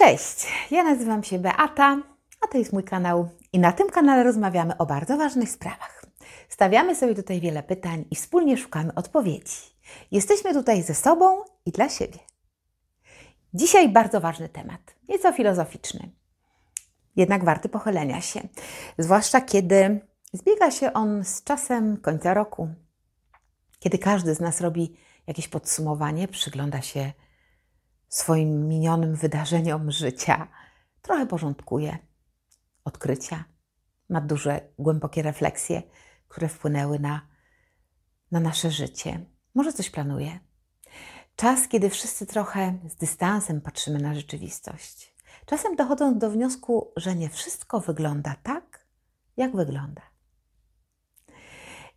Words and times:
Cześć, 0.00 0.46
ja 0.70 0.82
nazywam 0.82 1.24
się 1.24 1.38
Beata, 1.38 2.02
a 2.40 2.46
to 2.46 2.58
jest 2.58 2.72
mój 2.72 2.84
kanał 2.84 3.28
i 3.52 3.58
na 3.58 3.72
tym 3.72 3.90
kanale 3.90 4.24
rozmawiamy 4.24 4.76
o 4.76 4.86
bardzo 4.86 5.16
ważnych 5.16 5.50
sprawach. 5.50 6.04
Stawiamy 6.48 6.96
sobie 6.96 7.14
tutaj 7.14 7.40
wiele 7.40 7.62
pytań 7.62 8.04
i 8.10 8.16
wspólnie 8.16 8.56
szukamy 8.56 8.94
odpowiedzi. 8.94 9.56
Jesteśmy 10.10 10.54
tutaj 10.54 10.82
ze 10.82 10.94
sobą 10.94 11.44
i 11.66 11.72
dla 11.72 11.88
siebie. 11.88 12.18
Dzisiaj 13.54 13.88
bardzo 13.88 14.20
ważny 14.20 14.48
temat, 14.48 14.80
nieco 15.08 15.32
filozoficzny, 15.32 16.10
jednak 17.16 17.44
warty 17.44 17.68
pochylenia 17.68 18.20
się, 18.20 18.40
zwłaszcza 18.98 19.40
kiedy 19.40 20.00
zbiega 20.32 20.70
się 20.70 20.92
on 20.92 21.24
z 21.24 21.44
czasem 21.44 21.96
końca 21.96 22.34
roku, 22.34 22.68
kiedy 23.78 23.98
każdy 23.98 24.34
z 24.34 24.40
nas 24.40 24.60
robi 24.60 24.96
jakieś 25.26 25.48
podsumowanie, 25.48 26.28
przygląda 26.28 26.82
się 26.82 27.12
swoim 28.10 28.68
minionym 28.68 29.14
wydarzeniom 29.14 29.90
życia, 29.90 30.48
trochę 31.02 31.26
porządkuje 31.26 31.98
odkrycia, 32.84 33.44
ma 34.08 34.20
duże, 34.20 34.60
głębokie 34.78 35.22
refleksje, 35.22 35.82
które 36.28 36.48
wpłynęły 36.48 36.98
na, 36.98 37.20
na 38.30 38.40
nasze 38.40 38.70
życie. 38.70 39.26
Może 39.54 39.72
coś 39.72 39.90
planuje. 39.90 40.38
Czas, 41.36 41.68
kiedy 41.68 41.90
wszyscy 41.90 42.26
trochę 42.26 42.78
z 42.88 42.96
dystansem 42.96 43.60
patrzymy 43.60 43.98
na 43.98 44.14
rzeczywistość. 44.14 45.14
Czasem 45.46 45.76
dochodząc 45.76 46.18
do 46.18 46.30
wniosku, 46.30 46.92
że 46.96 47.16
nie 47.16 47.28
wszystko 47.28 47.80
wygląda 47.80 48.34
tak, 48.42 48.86
jak 49.36 49.56
wygląda. 49.56 50.02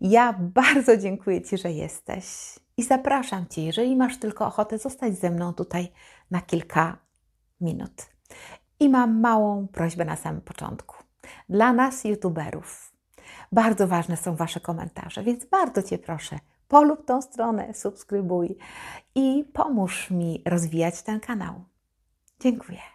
Ja 0.02 0.34
bardzo 0.34 0.98
dziękuję 0.98 1.42
Ci, 1.42 1.58
że 1.58 1.72
jesteś 1.72 2.26
i 2.78 2.84
zapraszam 2.84 3.48
Cię, 3.48 3.64
jeżeli 3.64 3.96
masz 3.96 4.18
tylko 4.18 4.46
ochotę 4.46 4.78
zostać 4.78 5.20
ze 5.20 5.30
mną 5.30 5.54
tutaj 5.54 5.92
na 6.32 6.42
kilka 6.42 6.98
minut. 7.62 8.10
I 8.80 8.90
mam 8.90 9.20
małą 9.20 9.68
prośbę 9.68 10.06
na 10.06 10.16
samym 10.16 10.42
początku. 10.42 10.96
Dla 11.50 11.74
nas, 11.74 12.04
YouTuberów, 12.04 12.94
bardzo 13.52 13.88
ważne 13.88 14.18
są 14.18 14.36
Wasze 14.36 14.60
komentarze, 14.60 15.24
więc 15.24 15.46
bardzo 15.46 15.84
Cię 15.84 15.98
proszę, 15.98 16.40
polub 16.68 17.06
tą 17.06 17.22
stronę, 17.22 17.74
subskrybuj 17.74 18.58
i 19.16 19.46
pomóż 19.54 20.12
mi 20.12 20.42
rozwijać 20.46 21.02
ten 21.02 21.20
kanał. 21.20 21.64
Dziękuję. 22.40 22.93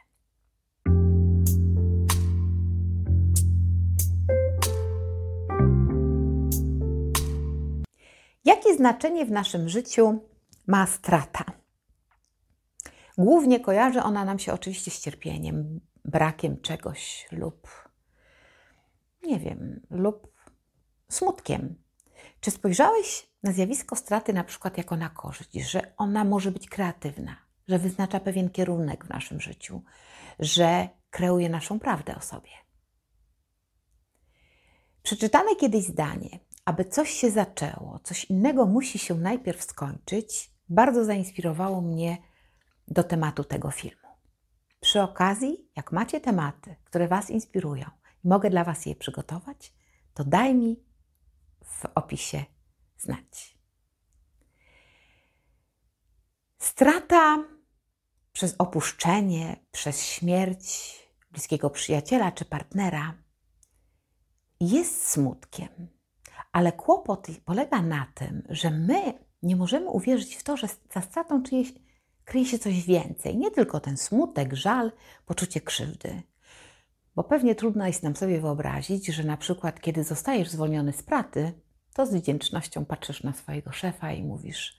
Jakie 8.48 8.74
znaczenie 8.74 9.26
w 9.26 9.30
naszym 9.30 9.68
życiu 9.68 10.20
ma 10.66 10.86
strata? 10.86 11.44
Głównie 13.18 13.60
kojarzy 13.60 14.02
ona 14.02 14.24
nam 14.24 14.38
się 14.38 14.52
oczywiście 14.52 14.90
z 14.90 15.00
cierpieniem, 15.00 15.80
brakiem 16.04 16.60
czegoś 16.60 17.28
lub 17.32 17.68
nie 19.22 19.38
wiem, 19.38 19.80
lub 19.90 20.32
smutkiem. 21.08 21.82
Czy 22.40 22.50
spojrzałeś 22.50 23.28
na 23.42 23.52
zjawisko 23.52 23.96
straty 23.96 24.32
na 24.32 24.44
przykład 24.44 24.78
jako 24.78 24.96
na 24.96 25.08
korzyść, 25.08 25.54
że 25.54 25.92
ona 25.96 26.24
może 26.24 26.50
być 26.50 26.68
kreatywna, 26.68 27.36
że 27.68 27.78
wyznacza 27.78 28.20
pewien 28.20 28.50
kierunek 28.50 29.04
w 29.04 29.08
naszym 29.08 29.40
życiu, 29.40 29.82
że 30.38 30.88
kreuje 31.10 31.48
naszą 31.48 31.80
prawdę 31.80 32.16
o 32.16 32.20
sobie? 32.20 32.50
Przeczytane 35.02 35.56
kiedyś 35.56 35.84
zdanie, 35.84 36.38
aby 36.68 36.84
coś 36.84 37.10
się 37.10 37.30
zaczęło, 37.30 37.98
coś 38.04 38.24
innego 38.24 38.66
musi 38.66 38.98
się 38.98 39.14
najpierw 39.14 39.64
skończyć, 39.64 40.50
bardzo 40.68 41.04
zainspirowało 41.04 41.80
mnie 41.80 42.18
do 42.88 43.04
tematu 43.04 43.44
tego 43.44 43.70
filmu. 43.70 44.08
Przy 44.80 45.02
okazji, 45.02 45.70
jak 45.76 45.92
macie 45.92 46.20
tematy, 46.20 46.76
które 46.84 47.08
Was 47.08 47.30
inspirują 47.30 47.90
i 48.24 48.28
mogę 48.28 48.50
dla 48.50 48.64
Was 48.64 48.86
je 48.86 48.96
przygotować, 48.96 49.74
to 50.14 50.24
daj 50.24 50.54
mi 50.54 50.84
w 51.64 51.84
opisie 51.94 52.44
znać. 52.98 53.58
Strata 56.58 57.44
przez 58.32 58.54
opuszczenie, 58.58 59.56
przez 59.72 60.02
śmierć 60.02 60.94
bliskiego 61.30 61.70
przyjaciela 61.70 62.32
czy 62.32 62.44
partnera 62.44 63.14
jest 64.60 65.06
smutkiem 65.06 65.97
ale 66.52 66.72
kłopot 66.72 67.26
polega 67.44 67.82
na 67.82 68.06
tym, 68.14 68.42
że 68.48 68.70
my 68.70 69.12
nie 69.42 69.56
możemy 69.56 69.90
uwierzyć 69.90 70.36
w 70.36 70.42
to, 70.42 70.56
że 70.56 70.66
za 70.94 71.00
stratą 71.00 71.42
czyjeś 71.42 71.72
kryje 72.24 72.46
się 72.46 72.58
coś 72.58 72.84
więcej. 72.86 73.36
Nie 73.36 73.50
tylko 73.50 73.80
ten 73.80 73.96
smutek, 73.96 74.54
żal, 74.54 74.92
poczucie 75.26 75.60
krzywdy. 75.60 76.22
Bo 77.14 77.24
pewnie 77.24 77.54
trudno 77.54 77.86
jest 77.86 78.02
nam 78.02 78.16
sobie 78.16 78.40
wyobrazić, 78.40 79.06
że 79.06 79.24
na 79.24 79.36
przykład, 79.36 79.80
kiedy 79.80 80.04
zostajesz 80.04 80.48
zwolniony 80.48 80.92
z 80.92 81.02
pracy, 81.02 81.52
to 81.94 82.06
z 82.06 82.14
wdzięcznością 82.14 82.84
patrzysz 82.84 83.22
na 83.22 83.32
swojego 83.32 83.72
szefa 83.72 84.12
i 84.12 84.22
mówisz: 84.22 84.78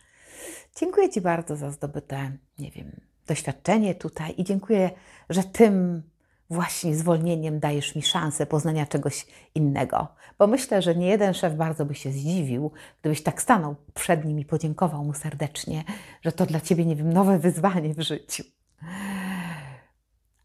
Dziękuję 0.76 1.10
Ci 1.10 1.22
bardzo 1.22 1.56
za 1.56 1.72
zdobyte, 1.72 2.32
nie 2.60 2.72
wiem, 2.72 3.02
doświadczenie 3.28 3.96
tutaj 3.96 4.34
i 4.38 4.44
dziękuję, 4.44 4.92
że 5.30 5.44
tym 5.44 6.04
właśnie 6.50 6.96
zwolnieniem 6.96 7.60
dajesz 7.60 7.96
mi 7.96 8.02
szansę 8.02 8.46
poznania 8.46 8.86
czegoś 8.86 9.26
innego. 9.56 10.08
Bo 10.40 10.48
myślę, 10.48 10.82
że 10.82 10.96
nie 10.96 11.08
jeden 11.08 11.34
szef 11.34 11.56
bardzo 11.56 11.86
by 11.86 11.96
się 11.96 12.12
zdziwił, 12.12 12.72
gdybyś 13.02 13.24
tak 13.24 13.42
stanął 13.42 13.76
przed 13.94 14.26
nim 14.26 14.40
i 14.40 14.46
podziękował 14.46 15.04
mu 15.04 15.14
serdecznie, 15.14 15.84
że 16.22 16.32
to 16.32 16.46
dla 16.46 16.62
ciebie, 16.62 16.86
nie 16.86 16.96
wiem, 16.96 17.14
nowe 17.14 17.40
wyzwanie 17.40 17.94
w 17.94 18.02
życiu. 18.02 18.44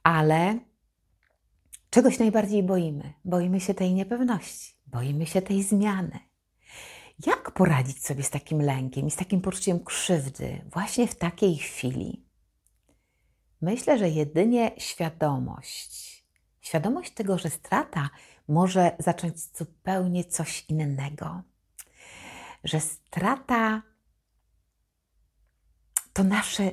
Ale 0.03 0.59
czegoś 1.91 2.19
najbardziej 2.19 2.63
boimy? 2.63 3.13
Boimy 3.25 3.61
się 3.61 3.75
tej 3.75 3.95
niepewności, 3.95 4.75
boimy 4.87 5.27
się 5.27 5.43
tej 5.43 5.63
zmiany. 5.63 6.19
Jak 7.27 7.51
poradzić 7.51 8.05
sobie 8.05 8.23
z 8.23 8.31
takim 8.31 8.63
lękiem 8.63 9.07
i 9.07 9.11
z 9.11 9.17
takim 9.17 9.41
poczuciem 9.41 9.85
krzywdy 9.85 10.65
właśnie 10.73 11.07
w 11.07 11.15
takiej 11.15 11.57
chwili? 11.57 12.24
Myślę, 13.65 13.99
że 13.99 14.09
jedynie 14.09 14.71
świadomość, 14.79 16.25
świadomość 16.61 17.11
tego, 17.15 17.39
że 17.39 17.51
strata 17.51 18.11
może 18.49 18.97
zacząć 18.99 19.57
zupełnie 19.57 20.25
coś 20.25 20.65
innego, 20.69 21.43
że 22.65 22.81
strata 22.81 23.83
to 26.13 26.25
nasze, 26.25 26.71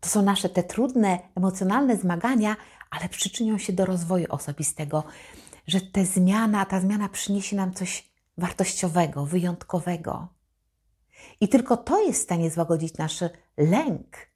to 0.00 0.08
są 0.08 0.22
nasze 0.22 0.48
te 0.48 0.62
trudne, 0.62 1.18
emocjonalne 1.34 1.96
zmagania, 1.96 2.56
ale 2.90 3.08
przyczynią 3.08 3.58
się 3.58 3.72
do 3.72 3.86
rozwoju 3.86 4.26
osobistego, 4.28 5.04
że 5.66 5.80
ta 5.80 6.04
zmiana, 6.04 6.64
ta 6.64 6.80
zmiana 6.80 7.08
przyniesie 7.08 7.56
nam 7.56 7.74
coś 7.74 8.10
wartościowego, 8.38 9.26
wyjątkowego. 9.26 10.28
I 11.40 11.48
tylko 11.48 11.76
to 11.76 12.02
jest 12.02 12.20
w 12.20 12.24
stanie 12.24 12.50
złagodzić 12.50 12.96
nasz 12.96 13.20
lęk, 13.56 14.28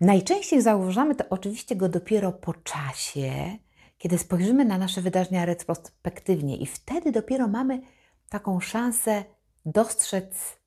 Najczęściej 0.00 0.62
zauważamy 0.62 1.14
to 1.14 1.24
oczywiście 1.30 1.76
go 1.76 1.88
dopiero 1.88 2.32
po 2.32 2.54
czasie, 2.54 3.58
kiedy 3.98 4.18
spojrzymy 4.18 4.64
na 4.64 4.78
nasze 4.78 5.00
wydarzenia 5.00 5.44
retrospektywnie, 5.44 6.56
i 6.56 6.66
wtedy 6.66 7.12
dopiero 7.12 7.48
mamy 7.48 7.80
taką 8.28 8.60
szansę 8.60 9.24
dostrzec 9.66 10.58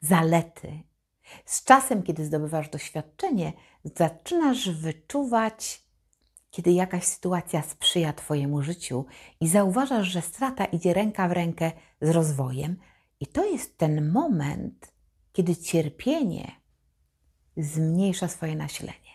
zalety. 0.00 0.82
Z 1.44 1.64
czasem, 1.64 2.02
kiedy 2.02 2.24
zdobywasz 2.24 2.68
doświadczenie, 2.68 3.52
zaczynasz 3.96 4.70
wyczuwać, 4.70 5.82
kiedy 6.50 6.72
jakaś 6.72 7.04
sytuacja 7.04 7.62
sprzyja 7.62 8.12
Twojemu 8.12 8.62
życiu 8.62 9.06
i 9.40 9.48
zauważasz, 9.48 10.08
że 10.08 10.22
strata 10.22 10.64
idzie 10.64 10.94
ręka 10.94 11.28
w 11.28 11.32
rękę 11.32 11.72
z 12.00 12.10
rozwojem, 12.10 12.76
i 13.20 13.26
to 13.26 13.44
jest 13.44 13.78
ten 13.78 14.10
moment, 14.10 14.92
kiedy 15.32 15.56
cierpienie 15.56 16.59
zmniejsza 17.56 18.28
swoje 18.28 18.56
nasilenie. 18.56 19.10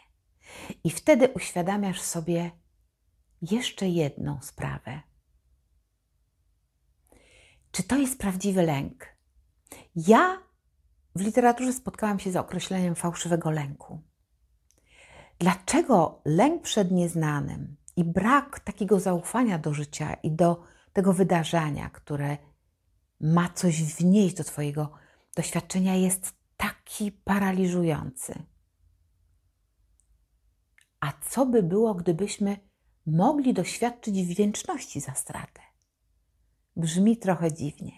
I 0.84 0.90
wtedy 0.90 1.30
uświadamiasz 1.30 2.02
sobie 2.02 2.52
jeszcze 3.42 3.88
jedną 3.88 4.40
sprawę. 4.42 5.02
Czy 7.72 7.84
to 7.84 7.98
jest 7.98 8.20
prawdziwy 8.20 8.64
lęk? 8.64 9.06
Ja 9.96 10.38
w 11.16 11.22
literaturze 11.22 11.74
spotkałam 11.74 12.20
się 12.20 12.32
z 12.32 12.36
określeniem 12.36 12.96
fałszywego 12.96 13.52
lęku. 13.52 14.02
Dlaczego 15.40 16.22
lęk 16.26 16.62
przed 16.62 16.92
nieznanym 16.92 17.76
i 17.96 18.04
brak 18.04 18.60
takiego 18.60 19.00
zaufania 19.00 19.60
do 19.60 19.74
życia 19.74 20.14
i 20.14 20.32
do 20.32 20.64
tego 20.94 21.14
wydarzenia, 21.14 21.90
które 21.90 22.38
ma 23.20 23.50
coś 23.50 23.84
wnieść 23.84 24.36
do 24.36 24.44
Twojego 24.44 24.92
doświadczenia, 25.36 25.96
jest 25.96 26.34
taki 26.66 27.12
paraliżujący. 27.12 28.44
A 31.00 31.14
co 31.30 31.46
by 31.46 31.64
było, 31.64 31.96
gdybyśmy 31.96 32.58
mogli 33.06 33.54
doświadczyć 33.54 34.24
wdzięczności 34.24 35.02
za 35.02 35.14
stratę? 35.14 35.62
Brzmi 36.76 37.18
trochę 37.18 37.54
dziwnie, 37.54 37.92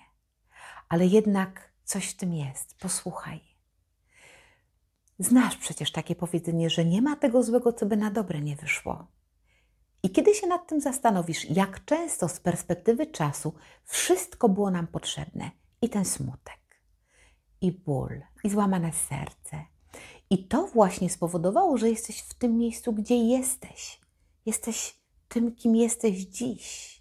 ale 0.89 1.05
jednak 1.05 1.73
coś 1.83 2.09
w 2.09 2.17
tym 2.17 2.33
jest. 2.33 2.77
Posłuchaj. 2.79 3.41
Znasz 5.19 5.57
przecież 5.57 5.91
takie 5.91 6.15
powiedzenie, 6.15 6.69
że 6.69 6.85
nie 6.85 7.01
ma 7.01 7.15
tego 7.15 7.43
złego, 7.43 7.73
co 7.73 7.85
by 7.85 7.97
na 7.97 8.11
dobre 8.11 8.41
nie 8.41 8.55
wyszło. 8.55 9.07
I 10.03 10.09
kiedy 10.09 10.33
się 10.33 10.47
nad 10.47 10.67
tym 10.67 10.81
zastanowisz, 10.81 11.49
jak 11.49 11.85
często 11.85 12.29
z 12.29 12.39
perspektywy 12.39 13.07
czasu 13.07 13.53
wszystko 13.83 14.49
było 14.49 14.71
nam 14.71 14.87
potrzebne, 14.87 15.51
i 15.81 15.89
ten 15.89 16.05
smutek, 16.05 16.81
i 17.61 17.71
ból, 17.71 18.21
i 18.47 18.49
złamane 18.49 18.91
serce, 18.91 19.65
i 20.29 20.47
to 20.47 20.67
właśnie 20.67 21.09
spowodowało, 21.09 21.77
że 21.77 21.89
jesteś 21.89 22.21
w 22.21 22.33
tym 22.33 22.57
miejscu, 22.57 22.93
gdzie 22.93 23.15
jesteś. 23.15 24.01
Jesteś 24.45 24.99
tym, 25.27 25.55
kim 25.55 25.75
jesteś 25.75 26.17
dziś. 26.17 26.97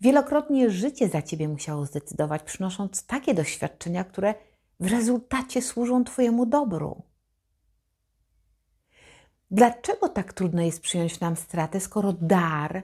Wielokrotnie 0.00 0.70
życie 0.70 1.08
za 1.08 1.22
ciebie 1.22 1.48
musiało 1.48 1.86
zdecydować, 1.86 2.42
przynosząc 2.42 3.06
takie 3.06 3.34
doświadczenia, 3.34 4.04
które 4.04 4.34
w 4.80 4.86
rezultacie 4.86 5.62
służą 5.62 6.04
Twojemu 6.04 6.46
dobru. 6.46 7.02
Dlaczego 9.50 10.08
tak 10.08 10.32
trudno 10.32 10.62
jest 10.62 10.80
przyjąć 10.80 11.20
nam 11.20 11.36
stratę, 11.36 11.80
skoro 11.80 12.12
dar, 12.12 12.82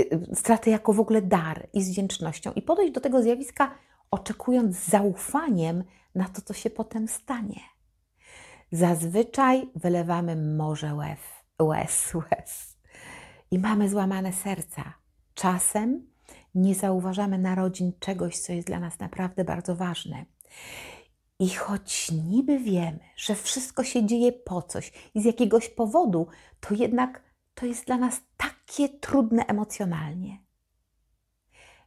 y, 0.00 0.26
stratę 0.34 0.70
jako 0.70 0.92
w 0.92 1.00
ogóle 1.00 1.22
dar 1.22 1.68
i 1.72 1.82
z 1.82 1.90
wdzięcznością 1.90 2.52
i 2.52 2.62
podejść 2.62 2.92
do 2.92 3.00
tego 3.00 3.22
zjawiska, 3.22 3.74
oczekując 4.12 4.76
zaufaniem 4.76 5.84
na 6.14 6.28
to, 6.28 6.42
co 6.42 6.54
się 6.54 6.70
potem 6.70 7.08
stanie? 7.08 7.60
Zazwyczaj 8.72 9.70
wylewamy 9.74 10.36
morze 10.36 10.94
łez, 10.94 11.18
łez, 11.62 12.14
łez 12.14 12.78
i 13.50 13.58
mamy 13.58 13.88
złamane 13.88 14.32
serca. 14.32 14.94
Czasem 15.34 16.06
nie 16.54 16.74
zauważamy 16.74 17.38
narodzin 17.38 17.92
czegoś, 17.98 18.38
co 18.38 18.52
jest 18.52 18.66
dla 18.66 18.80
nas 18.80 18.98
naprawdę 18.98 19.44
bardzo 19.44 19.76
ważne. 19.76 20.24
I 21.38 21.48
choć 21.48 22.10
niby 22.10 22.58
wiemy, 22.58 23.00
że 23.16 23.34
wszystko 23.34 23.84
się 23.84 24.06
dzieje 24.06 24.32
po 24.32 24.62
coś 24.62 24.92
i 25.14 25.22
z 25.22 25.24
jakiegoś 25.24 25.68
powodu, 25.68 26.26
to 26.60 26.74
jednak 26.74 27.22
to 27.54 27.66
jest 27.66 27.86
dla 27.86 27.96
nas 27.96 28.20
takie 28.36 28.88
trudne 28.88 29.46
emocjonalnie. 29.46 30.38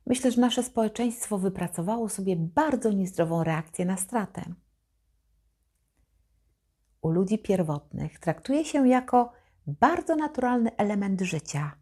Myślę, 0.06 0.32
że 0.32 0.42
nasze 0.42 0.64
społeczeństwo 0.64 1.38
wypracowało 1.38 2.10
sobie 2.10 2.36
bardzo 2.36 2.92
niezdrową 2.92 3.44
reakcję 3.44 3.86
na 3.86 3.98
stratę. 3.98 4.54
U 7.02 7.10
ludzi 7.10 7.40
pierwotnych 7.40 8.20
traktuje 8.20 8.66
się 8.66 8.88
jako 8.88 9.32
bardzo 9.68 10.16
naturalny 10.16 10.76
element 10.76 11.22
życia, 11.22 11.76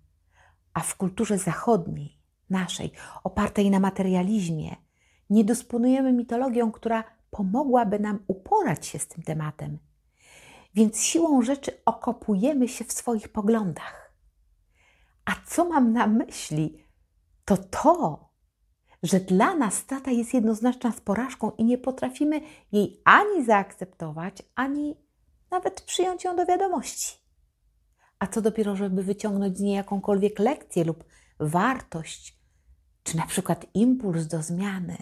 a 0.73 0.79
w 0.79 0.95
kulturze 0.95 1.37
zachodniej 1.37 2.17
naszej, 2.49 2.91
opartej 3.23 3.69
na 3.69 3.79
materializmie, 3.79 4.75
nie 5.29 5.43
dysponujemy 5.43 6.13
mitologią, 6.13 6.71
która 6.71 7.03
pomogłaby 7.29 7.99
nam 7.99 8.19
uporać 8.27 8.85
się 8.85 8.99
z 8.99 9.07
tym 9.07 9.23
tematem. 9.23 9.77
Więc 10.73 11.01
siłą 11.01 11.41
rzeczy 11.41 11.71
okopujemy 11.85 12.67
się 12.67 12.85
w 12.85 12.93
swoich 12.93 13.29
poglądach. 13.29 14.13
A 15.25 15.31
co 15.45 15.65
mam 15.65 15.93
na 15.93 16.07
myśli? 16.07 16.83
To 17.45 17.57
to, 17.57 18.29
że 19.03 19.19
dla 19.19 19.55
nas 19.55 19.73
strata 19.73 20.11
jest 20.11 20.33
jednoznaczna 20.33 20.91
z 20.91 21.01
porażką 21.01 21.51
i 21.51 21.63
nie 21.63 21.77
potrafimy 21.77 22.41
jej 22.71 23.01
ani 23.03 23.45
zaakceptować, 23.45 24.43
ani 24.55 24.95
nawet 25.51 25.81
przyjąć 25.81 26.23
ją 26.23 26.35
do 26.35 26.45
wiadomości. 26.45 27.17
A 28.19 28.27
co 28.27 28.41
dopiero, 28.41 28.75
żeby 28.75 29.03
wyciągnąć 29.03 29.57
z 29.57 29.61
niej 29.61 29.75
jakąkolwiek 29.75 30.39
lekcję 30.39 30.83
lub 30.83 31.03
wartość, 31.39 32.37
czy 33.03 33.17
na 33.17 33.25
przykład 33.25 33.65
impuls 33.73 34.27
do 34.27 34.43
zmiany, 34.43 34.97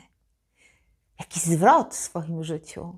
jakiś 1.19 1.43
zwrot 1.43 1.93
w 1.93 1.97
swoim 1.97 2.43
życiu. 2.43 2.97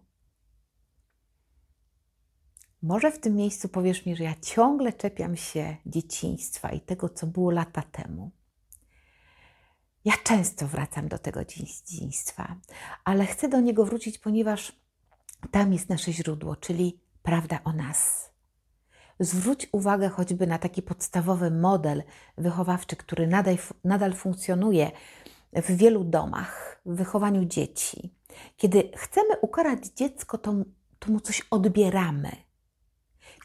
Może 2.82 3.12
w 3.12 3.20
tym 3.20 3.36
miejscu 3.36 3.70
powiesz 3.70 4.06
mi, 4.06 4.16
że 4.16 4.24
ja 4.24 4.36
ciągle 4.42 4.94
czepiam 4.94 5.36
się 5.36 5.78
dzieciństwa 5.86 6.70
i 6.70 6.82
tego, 6.82 7.10
co 7.10 7.28
było 7.28 7.52
lata 7.52 7.82
temu. 7.82 8.32
Ja 10.06 10.14
często 10.24 10.68
wracam 10.68 11.08
do 11.08 11.20
tego 11.20 11.46
dzieciństwa, 11.46 12.56
ale 13.04 13.26
chcę 13.26 13.50
do 13.50 13.60
niego 13.60 13.86
wrócić, 13.86 14.18
ponieważ 14.18 14.84
tam 15.52 15.74
jest 15.74 15.90
nasze 15.90 16.14
źródło, 16.14 16.56
czyli 16.56 17.00
prawda 17.24 17.60
o 17.64 17.74
nas. 17.74 18.30
Zwróć 19.20 19.68
uwagę 19.72 20.10
choćby 20.10 20.48
na 20.48 20.58
taki 20.58 20.82
podstawowy 20.82 21.52
model 21.52 22.04
wychowawczy, 22.38 22.96
który 22.96 23.28
nadal, 23.28 23.58
nadal 23.84 24.14
funkcjonuje 24.14 24.92
w 25.54 25.72
wielu 25.72 26.04
domach, 26.04 26.82
w 26.86 26.96
wychowaniu 26.96 27.46
dzieci. 27.46 28.16
Kiedy 28.58 28.92
chcemy 28.96 29.38
ukarać 29.42 29.86
dziecko, 29.86 30.38
to, 30.38 30.54
to 31.00 31.12
mu 31.12 31.20
coś 31.20 31.42
odbieramy. 31.52 32.32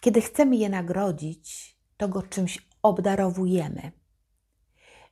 Kiedy 0.00 0.20
chcemy 0.20 0.56
je 0.56 0.68
nagrodzić, 0.68 1.76
to 1.96 2.08
go 2.08 2.22
czymś 2.22 2.68
obdarowujemy. 2.82 3.97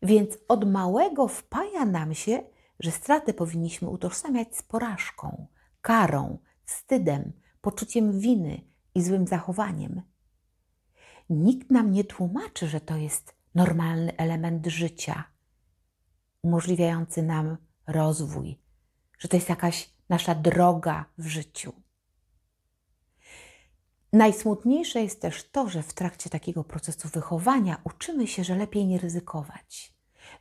Więc 0.02 0.38
od 0.48 0.70
małego 0.70 1.28
wpaja 1.28 1.84
nam 1.84 2.14
się, 2.14 2.42
że 2.80 2.90
straty 2.90 3.34
powinniśmy 3.34 3.88
utożsamiać 3.88 4.56
z 4.56 4.62
porażką, 4.62 5.46
karą, 5.82 6.38
wstydem, 6.64 7.32
poczuciem 7.60 8.20
winy 8.20 8.60
i 8.94 9.02
złym 9.02 9.26
zachowaniem. 9.26 10.02
Nikt 11.30 11.70
nam 11.70 11.90
nie 11.90 12.04
tłumaczy, 12.04 12.68
że 12.68 12.80
to 12.80 12.96
jest 12.96 13.36
normalny 13.54 14.16
element 14.16 14.66
życia, 14.66 15.24
umożliwiający 16.42 17.22
nam 17.22 17.56
rozwój, 17.86 18.58
że 19.18 19.28
to 19.28 19.36
jest 19.36 19.48
jakaś 19.48 19.90
nasza 20.08 20.34
droga 20.34 21.04
w 21.18 21.26
życiu. 21.26 21.85
Najsmutniejsze 24.16 25.02
jest 25.02 25.20
też 25.20 25.50
to, 25.50 25.68
że 25.68 25.82
w 25.82 25.92
trakcie 25.92 26.30
takiego 26.30 26.64
procesu 26.64 27.08
wychowania 27.08 27.80
uczymy 27.84 28.26
się, 28.26 28.44
że 28.44 28.56
lepiej 28.56 28.86
nie 28.86 28.98
ryzykować, 28.98 29.92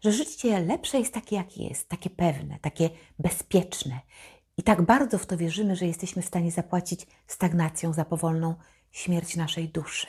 że 0.02 0.12
życie 0.12 0.60
lepsze 0.60 1.00
jest 1.00 1.14
takie, 1.14 1.36
jakie 1.36 1.64
jest, 1.64 1.90
takie 1.90 2.10
pewne, 2.10 2.60
takie 2.60 2.90
bezpieczne. 3.20 4.00
I 4.58 4.64
tak 4.64 4.82
bardzo 4.82 5.18
w 5.18 5.26
to 5.26 5.38
wierzymy, 5.38 5.76
że 5.76 5.86
jesteśmy 5.86 6.22
w 6.22 6.26
stanie 6.26 6.52
zapłacić 6.52 7.08
stagnacją 7.28 7.94
za 7.94 8.06
powolną 8.06 8.56
śmierć 8.92 9.36
naszej 9.36 9.70
duszy 9.70 10.08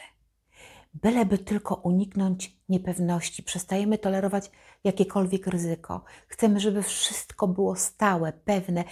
byleby 1.03 1.39
tylko 1.39 1.75
uniknąć 1.75 2.57
niepewności. 2.69 3.43
Przestajemy 3.43 3.99
tolerować 3.99 4.51
jakiekolwiek 4.85 5.47
ryzyko. 5.47 6.05
Chcemy, 6.29 6.61
żeby 6.61 6.83
wszystko 6.83 7.49
było 7.49 7.77
stałe, 7.77 8.33
pewne. 8.33 8.85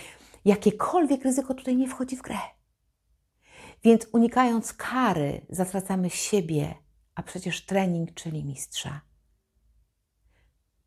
Jakiekolwiek 0.44 1.25
ryzyko 1.25 1.54
tutaj 1.54 1.76
nie 1.76 1.88
wchodzi 1.88 2.16
w 2.16 2.22
grę. 2.22 2.38
Więc 3.84 4.06
unikając 4.12 4.72
kary, 4.72 5.46
zatracamy 5.48 6.10
siebie, 6.10 6.74
a 7.14 7.22
przecież 7.22 7.66
trening, 7.66 8.14
czyli 8.14 8.44
mistrza. 8.44 9.00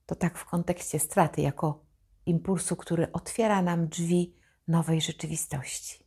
To 0.05 0.15
tak 0.15 0.37
w 0.37 0.45
kontekście 0.45 0.99
straty, 0.99 1.41
jako 1.41 1.85
impulsu, 2.25 2.75
który 2.75 3.11
otwiera 3.11 3.61
nam 3.61 3.87
drzwi 3.87 4.35
nowej 4.67 5.01
rzeczywistości. 5.01 6.03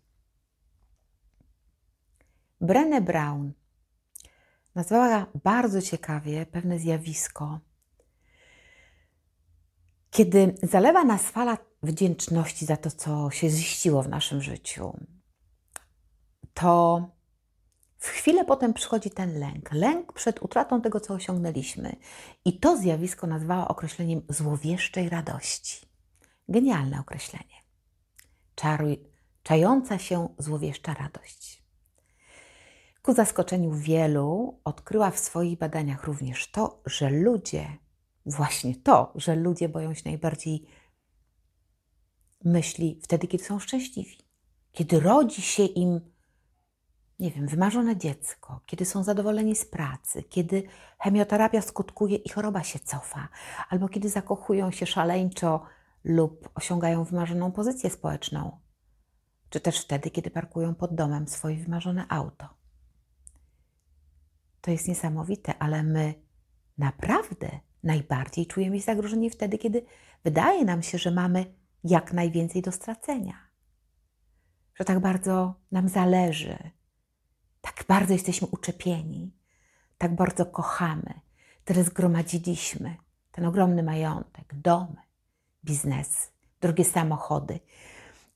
Brené 2.61 3.00
Brown 3.00 3.52
nazwała 4.75 5.26
bardzo 5.44 5.82
ciekawie 5.82 6.47
pewne 6.47 6.78
zjawisko, 6.78 7.61
kiedy 10.11 10.54
zalewa 10.62 11.04
nas 11.04 11.23
fala 11.23 11.59
wdzięczności 11.82 12.66
za 12.66 12.76
to, 12.76 12.90
co 12.90 13.30
się 13.30 13.50
ziściło 13.50 14.02
w 14.02 14.09
naszym 14.09 14.42
życiu, 14.42 14.97
to 16.54 17.02
w 17.99 18.07
chwilę 18.07 18.45
potem 18.45 18.75
przychodzi 18.75 19.11
ten 19.11 19.38
lęk. 19.38 19.73
Lęk 19.73 20.12
przed 20.12 20.42
utratą 20.42 20.83
tego, 20.83 21.00
co 21.00 21.14
osiągnęliśmy. 21.14 21.97
I 22.45 22.59
to 22.59 22.76
zjawisko 22.76 23.26
nazwała 23.26 23.69
określeniem 23.69 24.23
złowieszczej 24.28 25.09
radości. 25.09 25.87
Genialne 26.49 27.00
określenie. 27.00 27.54
Czaruj, 28.54 29.04
czająca 29.42 29.99
się 29.99 30.28
złowieszcza 30.38 30.95
radość. 30.95 31.62
Ku 33.02 33.14
zaskoczeniu 33.14 33.73
wielu 33.73 34.61
odkryła 34.64 35.11
w 35.11 35.19
swoich 35.19 35.59
badaniach 35.59 36.04
również 36.04 36.50
to, 36.50 36.83
że 36.87 37.11
ludzie, 37.11 37.78
właśnie 38.26 38.76
to, 38.76 39.12
że 39.14 39.37
ludzie 39.37 39.69
boją 39.69 39.95
się 39.95 40.02
najbardziej 40.04 40.66
myśli 42.45 43.00
wtedy, 43.02 43.26
kiedy 43.26 43.45
są 43.45 43.59
szczęśliwi. 43.59 44.19
Kiedy 44.73 45.00
rodzi 45.00 45.42
się 45.42 45.64
im, 45.64 46.00
nie 47.21 47.31
wiem, 47.31 47.47
wymarzone 47.47 47.97
dziecko, 47.97 48.61
kiedy 48.67 48.85
są 48.85 49.03
zadowoleni 49.03 49.57
z 49.57 49.65
pracy, 49.65 50.23
kiedy 50.23 50.62
chemioterapia 50.99 51.62
skutkuje 51.62 52.17
i 52.17 52.29
choroba 52.29 52.62
się 52.62 52.79
cofa, 52.79 53.29
albo 53.69 53.89
kiedy 53.89 54.09
zakochują 54.09 54.71
się 54.71 54.87
szaleńczo 54.87 55.67
lub 56.05 56.49
osiągają 56.55 57.05
wymarzoną 57.05 57.53
pozycję 57.53 57.91
społeczną, 57.91 58.59
czy 59.50 59.61
też 59.61 59.81
wtedy, 59.81 60.11
kiedy 60.11 60.31
parkują 60.31 60.75
pod 60.75 60.95
domem 60.95 61.29
swoje 61.29 61.57
wymarzone 61.57 62.07
auto. 62.09 62.49
To 64.61 64.71
jest 64.71 64.89
niesamowite, 64.89 65.59
ale 65.59 65.83
my 65.83 66.15
naprawdę 66.79 67.61
najbardziej 67.83 68.47
czujemy 68.47 68.79
się 68.79 68.85
zagrożeni 68.85 69.31
wtedy, 69.31 69.59
kiedy 69.59 69.83
wydaje 70.25 70.65
nam 70.65 70.83
się, 70.83 70.99
że 70.99 71.11
mamy 71.11 71.55
jak 71.85 72.12
najwięcej 72.12 72.62
do 72.62 72.73
stracenia. 72.73 73.50
że 74.75 74.85
tak 74.85 75.00
bardzo 75.00 75.55
nam 75.73 75.89
zależy, 75.89 76.71
tak 77.61 77.85
bardzo 77.88 78.12
jesteśmy 78.12 78.49
uczepieni, 78.49 79.37
tak 79.99 80.14
bardzo 80.14 80.47
kochamy, 80.47 81.21
tyle 81.64 81.85
zgromadziliśmy, 81.85 82.97
ten 83.33 83.45
ogromny 83.45 83.83
majątek, 83.83 84.55
domy, 84.55 84.97
biznes, 85.64 86.33
drogie 86.61 86.85
samochody. 86.85 87.61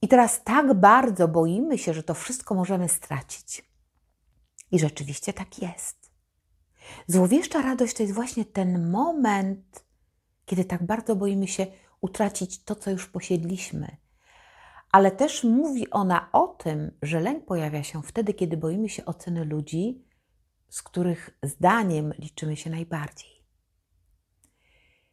I 0.02 0.08
teraz 0.08 0.44
tak 0.44 0.74
bardzo 0.74 1.28
boimy 1.28 1.78
się, 1.78 1.94
że 1.94 2.02
to 2.02 2.14
wszystko 2.14 2.54
możemy 2.54 2.88
stracić. 2.88 3.64
I 4.70 4.78
rzeczywiście 4.78 5.32
tak 5.32 5.62
jest. 5.62 6.10
Złowieszcza 7.06 7.62
radość 7.62 7.94
to 7.96 8.02
jest 8.02 8.14
właśnie 8.14 8.44
ten 8.44 8.90
moment, 8.90 9.84
kiedy 10.46 10.64
tak 10.64 10.86
bardzo 10.86 11.16
boimy 11.16 11.48
się 11.48 11.66
utracić 12.00 12.64
to, 12.64 12.74
co 12.74 12.90
już 12.90 13.06
posiedliśmy. 13.06 13.96
Ale 14.94 15.10
też 15.10 15.44
mówi 15.44 15.90
ona 15.90 16.28
o 16.32 16.48
tym, 16.48 16.90
że 17.02 17.20
lęk 17.20 17.44
pojawia 17.44 17.82
się 17.82 18.02
wtedy, 18.02 18.34
kiedy 18.34 18.56
boimy 18.56 18.88
się 18.88 19.04
oceny 19.04 19.44
ludzi, 19.44 20.04
z 20.68 20.82
których 20.82 21.38
zdaniem 21.42 22.12
liczymy 22.18 22.56
się 22.56 22.70
najbardziej. 22.70 23.44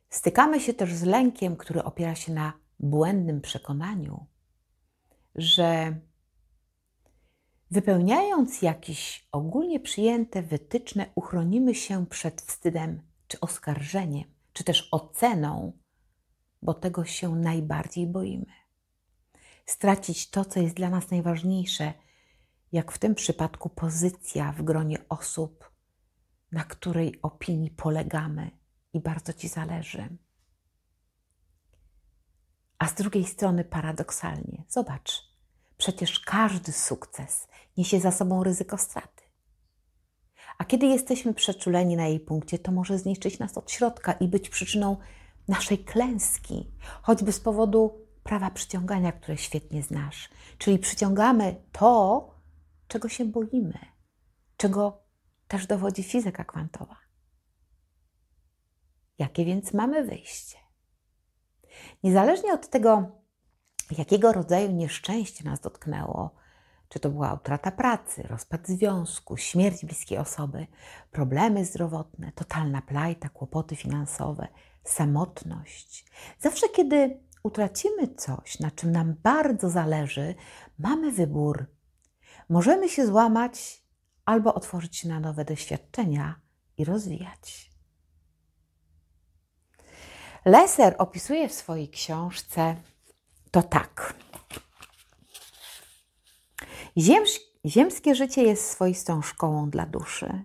Stykamy 0.10 0.60
się 0.60 0.74
też 0.74 0.94
z 0.94 1.04
lękiem, 1.04 1.56
który 1.58 1.84
opiera 1.84 2.16
się 2.16 2.34
na 2.34 2.54
błędnym 2.80 3.42
przekonaniu, 3.42 4.26
że 5.36 6.00
wypełniając 7.72 8.62
jakieś 8.62 9.28
ogólnie 9.32 9.80
przyjęte 9.80 10.42
wytyczne, 10.42 11.06
uchronimy 11.16 11.76
się 11.76 12.06
przed 12.06 12.42
wstydem 12.42 13.02
czy 13.28 13.40
oskarżeniem, 13.40 14.34
czy 14.54 14.64
też 14.64 14.90
oceną, 14.92 15.80
bo 16.62 16.74
tego 16.74 17.06
się 17.06 17.36
najbardziej 17.36 18.08
boimy. 18.08 18.61
Stracić 19.72 20.30
to, 20.30 20.46
co 20.46 20.60
jest 20.60 20.76
dla 20.76 20.90
nas 20.90 21.12
najważniejsze, 21.12 21.94
jak 22.72 22.92
w 22.92 23.00
tym 23.00 23.16
przypadku 23.16 23.70
pozycja 23.70 24.52
w 24.52 24.62
gronie 24.62 24.98
osób, 25.10 25.72
na 26.52 26.64
której 26.64 27.20
opinii 27.22 27.72
polegamy 27.72 28.52
i 28.94 29.00
bardzo 29.00 29.34
Ci 29.34 29.48
zależy. 29.48 30.18
A 32.78 32.88
z 32.88 32.94
drugiej 32.94 33.26
strony 33.26 33.64
paradoksalnie, 33.64 34.64
zobacz, 34.70 35.24
przecież 35.78 36.20
każdy 36.20 36.72
sukces 36.72 37.48
niesie 37.78 38.00
za 38.00 38.12
sobą 38.12 38.44
ryzyko 38.44 38.78
straty. 38.78 39.24
A 40.58 40.66
kiedy 40.66 40.86
jesteśmy 40.86 41.34
przeczuleni 41.34 41.96
na 41.96 42.08
jej 42.08 42.20
punkcie, 42.20 42.60
to 42.60 42.72
może 42.72 42.98
zniszczyć 42.98 43.40
nas 43.40 43.58
od 43.58 43.72
środka 43.72 44.14
i 44.14 44.28
być 44.28 44.50
przyczyną 44.50 44.98
naszej 45.48 45.78
klęski, 45.78 46.72
choćby 47.02 47.32
z 47.32 47.40
powodu 47.40 48.11
prawa 48.24 48.52
przyciągania, 48.52 49.12
które 49.12 49.38
świetnie 49.38 49.84
znasz. 49.84 50.30
Czyli 50.58 50.80
przyciągamy 50.80 51.56
to, 51.72 52.28
czego 52.88 53.10
się 53.10 53.26
boimy, 53.26 53.80
czego 54.58 55.04
też 55.48 55.68
dowodzi 55.68 56.04
fizyka 56.04 56.44
kwantowa. 56.44 56.98
Jakie 59.18 59.46
więc 59.46 59.74
mamy 59.74 60.04
wyjście? 60.04 60.58
Niezależnie 62.04 62.54
od 62.54 62.70
tego, 62.70 63.12
jakiego 63.98 64.32
rodzaju 64.34 64.72
nieszczęście 64.72 65.44
nas 65.44 65.60
dotknęło, 65.60 66.36
czy 66.90 67.00
to 67.00 67.10
była 67.10 67.34
utrata 67.34 67.72
pracy, 67.72 68.24
rozpad 68.24 68.68
związku, 68.68 69.38
śmierć 69.38 69.86
bliskiej 69.86 70.18
osoby, 70.18 70.68
problemy 71.12 71.66
zdrowotne, 71.66 72.32
totalna 72.32 72.82
plajta, 72.82 73.30
kłopoty 73.30 73.76
finansowe, 73.76 74.48
samotność. 74.84 76.06
Zawsze, 76.40 76.70
kiedy 76.70 77.20
utracimy 77.44 78.16
coś, 78.16 78.60
na 78.60 78.72
czym 78.72 78.92
nam 78.92 79.16
bardzo 79.24 79.70
zależy, 79.70 80.36
mamy 80.80 81.12
wybór. 81.12 81.66
Możemy 82.50 82.90
się 82.90 83.08
złamać 83.08 83.84
albo 84.26 84.54
otworzyć 84.54 84.98
się 84.98 85.10
na 85.10 85.20
nowe 85.20 85.46
doświadczenia 85.46 86.40
i 86.78 86.86
rozwijać. 86.86 87.72
Leser 90.46 90.96
opisuje 90.98 91.50
w 91.50 91.54
swojej 91.54 91.90
książce 91.90 92.76
to 93.52 93.64
tak. 93.64 94.14
ziemskie 97.66 98.16
życie 98.16 98.44
jest 98.44 98.70
swoistą 98.70 99.22
szkołą 99.22 99.70
dla 99.70 99.86
duszy, 99.86 100.44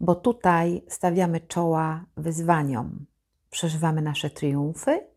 bo 0.00 0.14
tutaj 0.14 0.82
stawiamy 0.88 1.40
czoła 1.40 2.04
wyzwaniom, 2.16 3.06
przeżywamy 3.50 4.02
nasze 4.02 4.30
triumfy, 4.30 5.15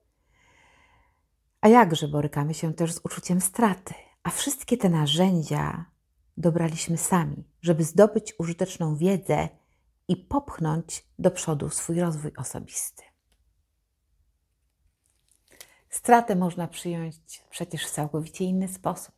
a 1.61 1.67
jakże 1.67 2.07
borykamy 2.07 2.53
się 2.53 2.73
też 2.73 2.93
z 2.93 3.01
uczuciem 3.03 3.41
straty, 3.41 3.93
a 4.23 4.29
wszystkie 4.29 4.77
te 4.77 4.89
narzędzia 4.89 5.85
dobraliśmy 6.37 6.97
sami, 6.97 7.43
żeby 7.61 7.83
zdobyć 7.83 8.33
użyteczną 8.37 8.95
wiedzę 8.95 9.49
i 10.07 10.17
popchnąć 10.17 11.05
do 11.19 11.31
przodu 11.31 11.69
swój 11.69 11.99
rozwój 11.99 12.31
osobisty. 12.37 13.03
Stratę 15.89 16.35
można 16.35 16.67
przyjąć 16.67 17.43
przecież 17.49 17.85
w 17.85 17.91
całkowicie 17.91 18.45
inny 18.45 18.67
sposób. 18.67 19.15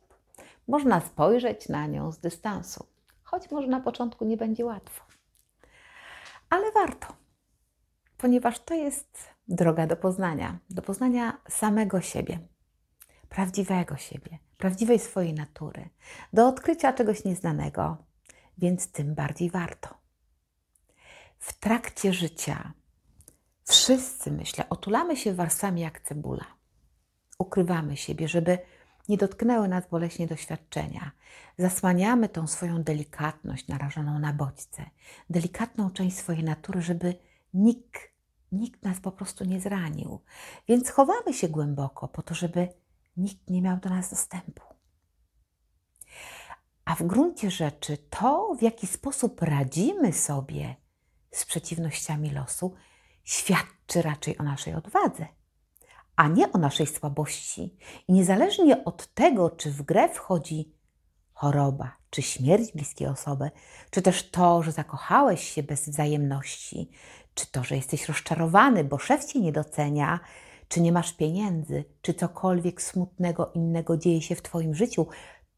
Można 0.68 1.00
spojrzeć 1.00 1.68
na 1.68 1.86
nią 1.86 2.12
z 2.12 2.18
dystansu, 2.18 2.86
choć 3.22 3.50
może 3.50 3.68
na 3.68 3.80
początku 3.80 4.24
nie 4.24 4.36
będzie 4.36 4.64
łatwo. 4.64 5.04
Ale 6.50 6.72
warto, 6.72 7.06
ponieważ 8.16 8.58
to 8.58 8.74
jest 8.74 9.31
droga 9.48 9.86
do 9.86 9.96
poznania, 9.96 10.58
do 10.70 10.82
poznania 10.82 11.40
samego 11.48 12.00
siebie, 12.00 12.38
prawdziwego 13.28 13.96
siebie, 13.96 14.38
prawdziwej 14.58 14.98
swojej 14.98 15.34
natury, 15.34 15.88
do 16.32 16.48
odkrycia 16.48 16.92
czegoś 16.92 17.24
nieznanego, 17.24 17.96
więc 18.58 18.92
tym 18.92 19.14
bardziej 19.14 19.50
warto. 19.50 19.88
W 21.38 21.58
trakcie 21.58 22.12
życia 22.12 22.72
wszyscy, 23.64 24.30
myślę, 24.30 24.68
otulamy 24.68 25.16
się 25.16 25.34
warstwami 25.34 25.80
jak 25.80 26.00
cebula 26.00 26.44
ukrywamy 27.42 27.96
siebie, 27.96 28.28
żeby 28.28 28.58
nie 29.08 29.16
dotknęły 29.16 29.68
nas 29.68 29.88
boleśnie 29.88 30.26
doświadczenia. 30.26 31.10
Zasłaniamy 31.58 32.28
tą 32.28 32.46
swoją 32.46 32.82
delikatność 32.82 33.68
narażoną 33.68 34.18
na 34.18 34.32
bodźce, 34.32 34.90
delikatną 35.30 35.90
część 35.90 36.16
swojej 36.16 36.44
natury, 36.44 36.82
żeby 36.82 37.14
nikt, 37.54 38.11
nikt 38.52 38.82
nas 38.82 39.00
po 39.00 39.12
prostu 39.12 39.44
nie 39.44 39.60
zranił. 39.60 40.20
Więc 40.68 40.90
chowamy 40.90 41.34
się 41.34 41.48
głęboko 41.48 42.08
po 42.08 42.22
to, 42.22 42.34
żeby 42.34 42.68
nikt 43.16 43.50
nie 43.50 43.62
miał 43.62 43.76
do 43.76 43.90
nas 43.90 44.10
dostępu. 44.10 44.62
A 46.84 46.94
w 46.94 47.02
gruncie 47.02 47.50
rzeczy 47.50 47.96
to, 48.10 48.54
w 48.58 48.62
jaki 48.62 48.86
sposób 48.86 49.42
radzimy 49.42 50.12
sobie 50.12 50.76
z 51.30 51.44
przeciwnościami 51.44 52.30
losu, 52.30 52.74
świadczy 53.24 54.02
raczej 54.02 54.38
o 54.38 54.42
naszej 54.42 54.74
odwadze 54.74 55.26
a 56.16 56.28
nie 56.28 56.52
o 56.52 56.58
naszej 56.58 56.86
słabości. 56.86 57.76
I 58.08 58.12
niezależnie 58.12 58.84
od 58.84 59.14
tego, 59.14 59.50
czy 59.50 59.70
w 59.70 59.82
grę 59.82 60.08
wchodzi 60.08 60.72
choroba, 61.32 61.96
czy 62.10 62.22
śmierć 62.22 62.72
bliskiej 62.72 63.08
osoby, 63.08 63.50
czy 63.90 64.02
też 64.02 64.30
to, 64.30 64.62
że 64.62 64.72
zakochałeś 64.72 65.50
się 65.50 65.62
bez 65.62 65.88
wzajemności, 65.88 66.90
czy 67.34 67.52
to, 67.52 67.64
że 67.64 67.76
jesteś 67.76 68.08
rozczarowany, 68.08 68.84
bo 68.84 68.98
szef 68.98 69.24
cię 69.24 69.40
nie 69.40 69.52
docenia, 69.52 70.20
czy 70.68 70.80
nie 70.80 70.92
masz 70.92 71.12
pieniędzy, 71.12 71.84
czy 72.02 72.14
cokolwiek 72.14 72.82
smutnego 72.82 73.52
innego 73.54 73.96
dzieje 73.96 74.22
się 74.22 74.34
w 74.34 74.42
Twoim 74.42 74.74
życiu, 74.74 75.06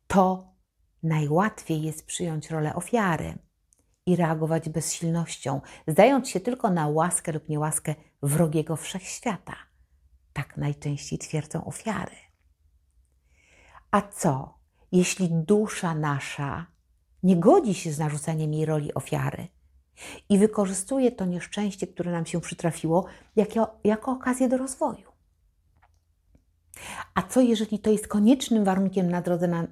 to 0.06 0.54
najłatwiej 1.02 1.82
jest 1.82 2.06
przyjąć 2.06 2.50
rolę 2.50 2.74
ofiary 2.74 3.38
i 4.06 4.16
reagować 4.16 4.68
bezsilnością, 4.68 5.60
zdając 5.88 6.28
się 6.28 6.40
tylko 6.40 6.70
na 6.70 6.88
łaskę 6.88 7.32
lub 7.32 7.48
niełaskę 7.48 7.94
wrogiego 8.22 8.76
wszechświata. 8.76 9.56
Tak 10.32 10.56
najczęściej 10.56 11.18
twierdzą 11.18 11.64
ofiary. 11.64 12.16
A 13.90 14.02
co, 14.02 14.58
jeśli 14.92 15.28
dusza 15.30 15.94
nasza 15.94 16.66
nie 17.22 17.36
godzi 17.36 17.74
się 17.74 17.92
z 17.92 17.98
narzuceniem 17.98 18.52
jej 18.52 18.66
roli 18.66 18.94
ofiary 18.94 19.48
i 20.28 20.38
wykorzystuje 20.38 21.12
to 21.12 21.24
nieszczęście, 21.24 21.86
które 21.86 22.12
nam 22.12 22.26
się 22.26 22.40
przytrafiło, 22.40 23.04
jako, 23.36 23.80
jako 23.84 24.12
okazję 24.12 24.48
do 24.48 24.56
rozwoju? 24.56 25.14
A 27.14 27.22
co, 27.22 27.40
jeżeli 27.40 27.78
to 27.78 27.90
jest 27.90 28.08
koniecznym 28.08 28.64
warunkiem 28.64 29.10
na 29.10 29.22
drodze 29.22 29.48
na 29.48 29.66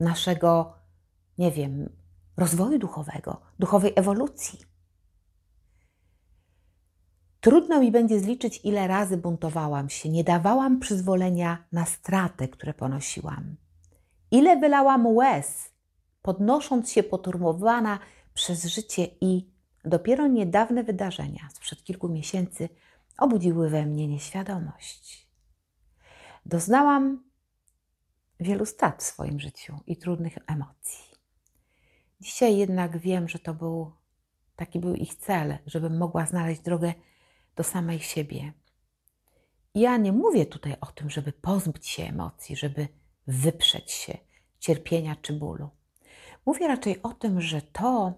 naszego, 0.00 0.74
nie 1.38 1.50
wiem, 1.50 1.90
rozwoju 2.36 2.78
duchowego, 2.78 3.40
duchowej 3.58 3.92
ewolucji? 3.96 4.58
Trudno 7.40 7.80
mi 7.80 7.92
będzie 7.92 8.20
zliczyć, 8.20 8.60
ile 8.64 8.86
razy 8.86 9.16
buntowałam 9.16 9.88
się, 9.88 10.08
nie 10.08 10.24
dawałam 10.24 10.80
przyzwolenia 10.80 11.64
na 11.72 11.84
stratę, 11.84 12.48
które 12.48 12.74
ponosiłam. 12.74 13.56
Ile 14.30 14.56
wylałam 14.56 15.06
łez, 15.06 15.70
podnosząc 16.22 16.92
się 16.92 17.02
poturmowana 17.02 17.98
przez 18.34 18.64
życie 18.64 19.06
i 19.20 19.53
dopiero 19.84 20.26
niedawne 20.26 20.84
wydarzenia 20.84 21.48
sprzed 21.54 21.84
kilku 21.84 22.08
miesięcy 22.08 22.68
obudziły 23.18 23.70
we 23.70 23.86
mnie 23.86 24.08
nieświadomość. 24.08 25.28
Doznałam 26.46 27.24
wielu 28.40 28.66
strat 28.66 29.02
w 29.02 29.06
swoim 29.06 29.40
życiu 29.40 29.80
i 29.86 29.96
trudnych 29.96 30.38
emocji. 30.46 31.14
Dzisiaj 32.20 32.56
jednak 32.56 32.98
wiem, 32.98 33.28
że 33.28 33.38
to 33.38 33.54
był 33.54 33.92
taki 34.56 34.78
był 34.80 34.94
ich 34.94 35.14
cel, 35.14 35.58
żebym 35.66 35.98
mogła 35.98 36.26
znaleźć 36.26 36.60
drogę 36.60 36.94
do 37.56 37.64
samej 37.64 38.00
siebie. 38.00 38.52
Ja 39.74 39.96
nie 39.96 40.12
mówię 40.12 40.46
tutaj 40.46 40.76
o 40.80 40.86
tym, 40.86 41.10
żeby 41.10 41.32
pozbyć 41.32 41.88
się 41.88 42.02
emocji, 42.02 42.56
żeby 42.56 42.88
wyprzeć 43.26 43.90
się 43.92 44.18
cierpienia 44.58 45.16
czy 45.22 45.32
bólu. 45.32 45.70
Mówię 46.46 46.68
raczej 46.68 47.02
o 47.02 47.12
tym, 47.12 47.40
że 47.40 47.62
to 47.62 48.14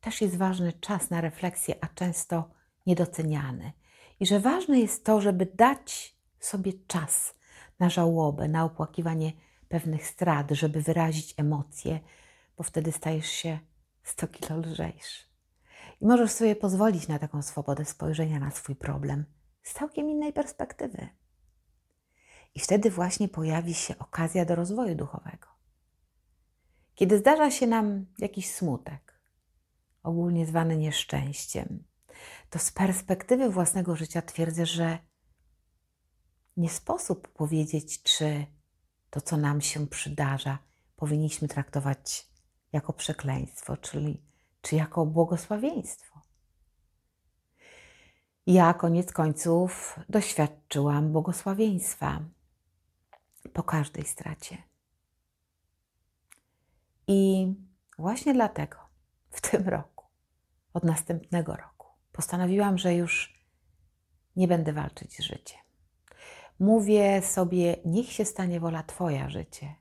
też 0.00 0.20
jest 0.20 0.36
ważny 0.36 0.72
czas 0.72 1.10
na 1.10 1.20
refleksję, 1.20 1.74
a 1.80 1.88
często 1.88 2.50
niedoceniany. 2.86 3.72
I 4.20 4.26
że 4.26 4.40
ważne 4.40 4.80
jest 4.80 5.04
to, 5.04 5.20
żeby 5.20 5.46
dać 5.46 6.16
sobie 6.40 6.72
czas 6.86 7.34
na 7.78 7.90
żałobę, 7.90 8.48
na 8.48 8.64
opłakiwanie 8.64 9.32
pewnych 9.68 10.06
strat, 10.06 10.50
żeby 10.50 10.82
wyrazić 10.82 11.34
emocje, 11.36 12.00
bo 12.56 12.64
wtedy 12.64 12.92
stajesz 12.92 13.26
się 13.26 13.58
100 14.02 14.28
kilo 14.28 14.56
lżejszy. 14.58 15.24
I 16.00 16.06
możesz 16.06 16.30
sobie 16.30 16.56
pozwolić 16.56 17.08
na 17.08 17.18
taką 17.18 17.42
swobodę 17.42 17.84
spojrzenia 17.84 18.38
na 18.38 18.50
swój 18.50 18.76
problem 18.76 19.24
z 19.62 19.72
całkiem 19.72 20.10
innej 20.10 20.32
perspektywy. 20.32 21.08
I 22.54 22.60
wtedy 22.60 22.90
właśnie 22.90 23.28
pojawi 23.28 23.74
się 23.74 23.98
okazja 23.98 24.44
do 24.44 24.54
rozwoju 24.54 24.94
duchowego. 24.94 25.48
Kiedy 26.94 27.18
zdarza 27.18 27.50
się 27.50 27.66
nam 27.66 28.06
jakiś 28.18 28.50
smutek, 28.50 29.17
ogólnie 30.08 30.46
zwany 30.46 30.76
nieszczęściem, 30.76 31.84
to 32.50 32.58
z 32.58 32.70
perspektywy 32.70 33.50
własnego 33.50 33.96
życia 33.96 34.22
twierdzę, 34.22 34.66
że 34.66 34.98
nie 36.56 36.70
sposób 36.70 37.28
powiedzieć, 37.28 38.02
czy 38.02 38.46
to, 39.10 39.20
co 39.20 39.36
nam 39.36 39.60
się 39.60 39.86
przydarza, 39.86 40.58
powinniśmy 40.96 41.48
traktować 41.48 42.28
jako 42.72 42.92
przekleństwo, 42.92 43.76
czyli 43.76 44.22
czy 44.62 44.76
jako 44.76 45.06
błogosławieństwo. 45.06 46.20
Ja 48.46 48.74
koniec 48.74 49.12
końców 49.12 49.98
doświadczyłam 50.08 51.12
błogosławieństwa 51.12 52.20
po 53.52 53.62
każdej 53.62 54.04
stracie. 54.04 54.62
I 57.06 57.46
właśnie 57.98 58.34
dlatego 58.34 58.76
w 59.30 59.40
tym 59.40 59.68
roku, 59.68 59.97
od 60.74 60.84
następnego 60.84 61.56
roku, 61.56 61.86
postanowiłam, 62.12 62.78
że 62.78 62.94
już 62.94 63.44
nie 64.36 64.48
będę 64.48 64.72
walczyć 64.72 65.16
z 65.16 65.20
życiem. 65.20 65.60
Mówię 66.58 67.22
sobie, 67.22 67.76
niech 67.84 68.12
się 68.12 68.24
stanie 68.24 68.60
wola 68.60 68.82
Twoja 68.82 69.30
życie. 69.30 69.74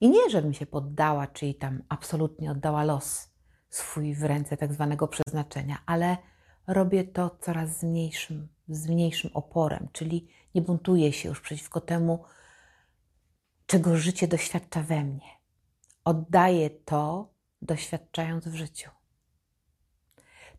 I 0.00 0.10
nie, 0.10 0.30
żebym 0.30 0.54
się 0.54 0.66
poddała, 0.66 1.26
czyli 1.26 1.54
tam 1.54 1.82
absolutnie 1.88 2.50
oddała 2.50 2.84
los 2.84 3.30
swój 3.70 4.14
w 4.14 4.22
ręce 4.22 4.56
tak 4.56 4.72
zwanego 4.72 5.08
przeznaczenia, 5.08 5.78
ale 5.86 6.16
robię 6.66 7.04
to 7.04 7.38
coraz 7.40 7.78
z 7.78 7.82
mniejszym, 7.82 8.48
z 8.68 8.88
mniejszym 8.88 9.30
oporem, 9.34 9.88
czyli 9.92 10.28
nie 10.54 10.62
buntuję 10.62 11.12
się 11.12 11.28
już 11.28 11.40
przeciwko 11.40 11.80
temu, 11.80 12.24
czego 13.66 13.96
życie 13.96 14.28
doświadcza 14.28 14.82
we 14.82 15.04
mnie. 15.04 15.30
Oddaję 16.04 16.70
to, 16.70 17.34
doświadczając 17.62 18.48
w 18.48 18.54
życiu. 18.54 18.90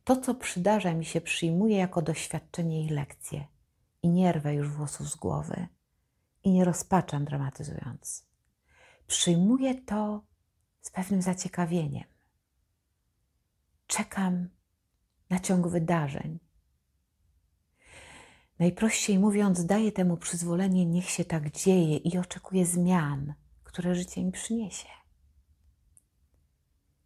To, 0.04 0.18
co 0.18 0.36
przydarza 0.36 0.94
mi 0.94 1.06
się, 1.06 1.22
przyjmuję 1.22 1.78
jako 1.78 2.02
doświadczenie 2.02 2.86
i 2.86 2.90
lekcję 2.90 3.48
i 4.04 4.10
nie 4.10 4.32
rwę 4.32 4.54
już 4.54 4.70
włosów 4.70 5.10
z 5.10 5.16
głowy 5.16 5.68
i 6.44 6.52
nie 6.52 6.66
rozpaczam 6.66 7.26
dramatyzując. 7.26 8.26
Przyjmuję 9.08 9.82
to 9.82 10.24
z 10.82 10.90
pewnym 10.92 11.22
zaciekawieniem. 11.22 12.04
Czekam 13.88 14.50
na 15.30 15.40
ciąg 15.40 15.68
wydarzeń. 15.68 16.40
Najprościej 18.60 19.20
mówiąc, 19.20 19.66
daję 19.66 19.92
temu 19.92 20.18
przyzwolenie, 20.18 20.86
niech 20.86 21.10
się 21.10 21.26
tak 21.26 21.52
dzieje 21.52 21.98
i 21.98 22.18
oczekuję 22.18 22.66
zmian, 22.66 23.34
które 23.64 23.96
życie 23.96 24.24
mi 24.24 24.32
przyniesie. 24.32 24.88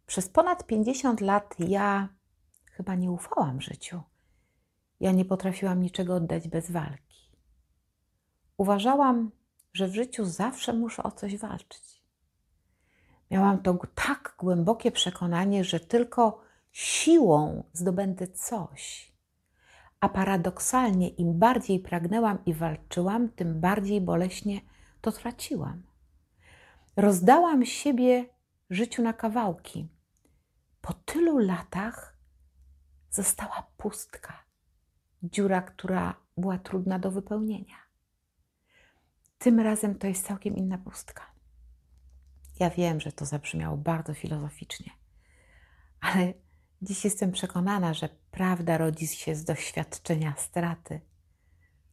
Przez 0.06 0.28
ponad 0.28 0.66
50 0.66 1.20
lat 1.20 1.54
ja 1.58 2.08
chyba 2.76 2.94
nie 2.94 3.10
ufałam 3.10 3.60
życiu. 3.60 4.02
Ja 5.00 5.12
nie 5.12 5.24
potrafiłam 5.24 5.82
niczego 5.82 6.14
oddać 6.14 6.48
bez 6.48 6.70
walki. 6.70 7.30
Uważałam, 8.56 9.30
że 9.72 9.88
w 9.88 9.94
życiu 9.94 10.24
zawsze 10.24 10.72
muszę 10.72 11.02
o 11.02 11.10
coś 11.10 11.36
walczyć. 11.36 12.02
Miałam 13.30 13.62
to 13.62 13.78
tak 13.94 14.34
głębokie 14.38 14.90
przekonanie, 14.90 15.64
że 15.64 15.80
tylko 15.80 16.42
siłą 16.72 17.64
zdobędę 17.72 18.26
coś. 18.26 19.12
A 20.00 20.08
paradoksalnie, 20.08 21.08
im 21.08 21.38
bardziej 21.38 21.80
pragnęłam 21.80 22.38
i 22.46 22.54
walczyłam, 22.54 23.28
tym 23.28 23.60
bardziej 23.60 24.00
boleśnie 24.00 24.60
to 25.00 25.12
traciłam. 25.12 25.82
Rozdałam 26.96 27.64
siebie 27.64 28.26
życiu 28.70 29.02
na 29.02 29.12
kawałki. 29.12 29.88
Po 30.80 30.92
tylu 30.92 31.38
latach 31.38 32.13
została 33.14 33.66
pustka, 33.76 34.44
dziura, 35.22 35.62
która 35.62 36.14
była 36.36 36.58
trudna 36.58 36.98
do 36.98 37.10
wypełnienia. 37.10 37.76
Tym 39.38 39.60
razem 39.60 39.98
to 39.98 40.06
jest 40.06 40.26
całkiem 40.26 40.56
inna 40.56 40.78
pustka. 40.78 41.22
Ja 42.60 42.70
wiem, 42.70 43.00
że 43.00 43.12
to 43.12 43.24
zabrzmiało 43.24 43.76
bardzo 43.76 44.14
filozoficznie, 44.14 44.90
ale 46.00 46.34
dziś 46.82 47.04
jestem 47.04 47.32
przekonana, 47.32 47.94
że 47.94 48.08
prawda 48.30 48.78
rodzi 48.78 49.06
się 49.06 49.34
z 49.34 49.44
doświadczenia 49.44 50.34
straty. 50.36 51.00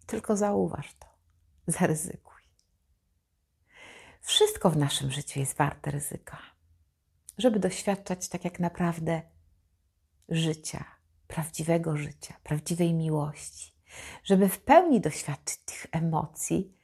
Tylko 0.06 0.38
zauważ 0.38 0.94
to, 0.94 1.08
zaryzykuj. 1.68 2.42
Wszystko 4.22 4.70
w 4.70 4.78
naszym 4.78 5.12
życiu 5.12 5.40
jest 5.40 5.58
warte 5.58 5.92
ryzyka, 5.92 6.38
żeby 7.38 7.60
doświadczać 7.60 8.30
tak 8.30 8.46
jak 8.46 8.60
naprawdę 8.60 9.22
życia, 10.30 11.01
prawdziwego 11.32 11.98
życia, 11.98 12.34
prawdziwej 12.44 12.94
miłości. 12.94 13.74
Żeby 14.24 14.50
w 14.50 14.60
pełni 14.60 15.02
doświadczyć 15.02 15.58
tych 15.58 15.86
emocji, 15.92 16.78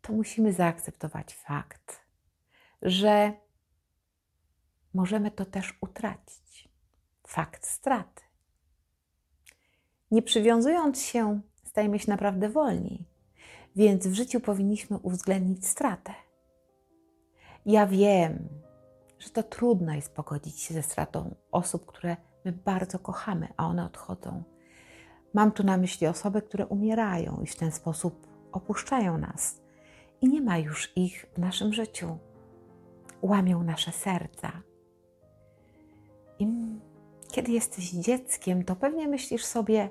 to 0.00 0.12
musimy 0.12 0.52
zaakceptować 0.52 1.34
fakt, 1.34 2.00
że 2.82 3.32
możemy 4.94 5.30
to 5.30 5.44
też 5.44 5.78
utracić. 5.80 6.68
Fakt 7.26 7.66
straty. 7.66 8.22
Nie 10.10 10.22
przywiązując 10.22 11.02
się, 11.02 11.40
stajemy 11.64 11.98
się 11.98 12.10
naprawdę 12.10 12.48
wolni, 12.48 13.04
więc 13.76 14.06
w 14.06 14.14
życiu 14.14 14.40
powinniśmy 14.40 14.98
uwzględnić 14.98 15.66
stratę. 15.66 16.14
Ja 17.66 17.86
wiem, 17.86 18.48
że 19.18 19.30
to 19.30 19.42
trudno 19.42 19.94
jest 19.94 20.14
pogodzić 20.14 20.60
się 20.60 20.74
ze 20.74 20.82
stratą 20.82 21.34
osób, 21.50 21.86
które 21.86 22.16
my 22.44 22.52
bardzo 22.52 22.98
kochamy, 22.98 23.48
a 23.56 23.66
one 23.66 23.84
odchodzą. 23.84 24.42
Mam 25.34 25.52
tu 25.52 25.64
na 25.64 25.76
myśli 25.76 26.06
osoby, 26.06 26.42
które 26.42 26.66
umierają 26.66 27.40
i 27.42 27.46
w 27.46 27.56
ten 27.56 27.72
sposób 27.72 28.26
opuszczają 28.52 29.18
nas, 29.18 29.60
i 30.20 30.28
nie 30.28 30.42
ma 30.42 30.58
już 30.58 30.92
ich 30.96 31.26
w 31.34 31.38
naszym 31.38 31.72
życiu 31.72 32.18
łamią 33.22 33.62
nasze 33.62 33.92
serca. 33.92 34.52
I 36.38 36.48
kiedy 37.32 37.52
jesteś 37.52 37.90
dzieckiem, 37.90 38.64
to 38.64 38.76
pewnie 38.76 39.08
myślisz 39.08 39.44
sobie, 39.44 39.90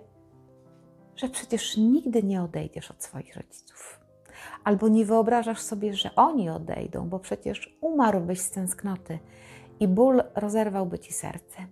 że 1.16 1.30
przecież 1.30 1.78
nigdy 1.78 2.24
nie 2.24 2.44
odejdziesz 2.44 2.92
od 2.92 3.04
swoich 3.04 3.36
rodziców. 3.36 4.00
Albo 4.64 4.88
nie 4.88 5.06
wyobrażasz 5.06 5.62
sobie, 5.62 5.94
że 5.94 6.16
oni 6.16 6.50
odejdą, 6.50 7.10
bo 7.10 7.20
przecież 7.20 7.78
umarłbyś 7.82 8.40
z 8.40 8.52
tęsknoty 8.52 9.20
i 9.80 9.88
ból 9.88 10.24
rozerwałby 10.36 11.00
ci 11.00 11.14
serce. 11.14 11.68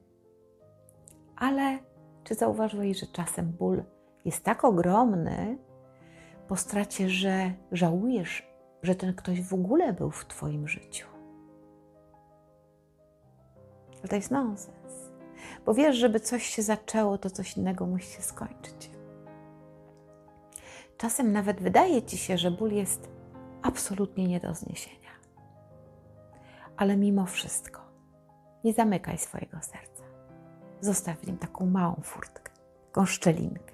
Ale 1.38 1.80
czy 2.24 2.36
zauważyłeś, 2.36 3.00
że 3.00 3.08
czasem 3.08 3.52
ból 3.52 3.84
jest 4.26 4.44
tak 4.44 4.64
ogromny 4.64 5.58
po 6.48 6.56
stracie, 6.56 7.10
że 7.10 7.54
żałujesz, 7.72 8.48
że 8.84 8.96
ten 8.96 9.16
ktoś 9.16 9.42
w 9.42 9.54
ogóle 9.54 9.94
był 9.94 10.12
w 10.12 10.26
Twoim 10.26 10.68
życiu? 10.68 11.08
To 14.10 14.16
jest 14.16 14.32
nonsens. 14.32 15.12
Bo 15.66 15.74
wiesz, 15.74 15.96
żeby 15.96 16.20
coś 16.20 16.44
się 16.44 16.62
zaczęło, 16.62 17.18
to 17.18 17.30
coś 17.30 17.58
innego 17.58 17.86
musi 17.86 18.08
się 18.08 18.22
skończyć. 18.22 18.92
Czasem 20.98 21.32
nawet 21.32 21.62
wydaje 21.62 22.04
ci 22.04 22.18
się, 22.18 22.38
że 22.38 22.52
ból 22.52 22.72
jest 22.72 23.10
absolutnie 23.62 24.28
nie 24.28 24.40
do 24.40 24.54
zniesienia. 24.54 25.12
Ale 26.78 26.98
mimo 26.98 27.26
wszystko, 27.26 27.82
nie 28.64 28.74
zamykaj 28.74 29.18
swojego 29.18 29.62
serca. 29.62 29.97
Zostaw 30.82 31.18
w 31.18 31.28
nim 31.28 31.38
taką 31.38 31.66
małą 31.66 31.96
furtkę, 32.04 32.52
taką 32.88 33.06
szczelinkę 33.06 33.74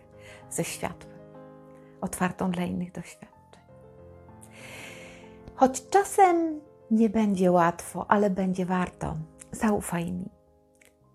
ze 0.50 0.64
światłem, 0.64 1.20
otwartą 2.02 2.52
dla 2.52 2.64
innych 2.64 2.92
doświadczeń. 2.92 3.34
Choć 5.56 5.90
czasem 5.90 6.62
nie 6.92 7.10
będzie 7.10 7.52
łatwo, 7.52 8.06
ale 8.12 8.30
będzie 8.30 8.66
warto. 8.66 9.16
Zaufaj 9.52 10.12
mi. 10.12 10.30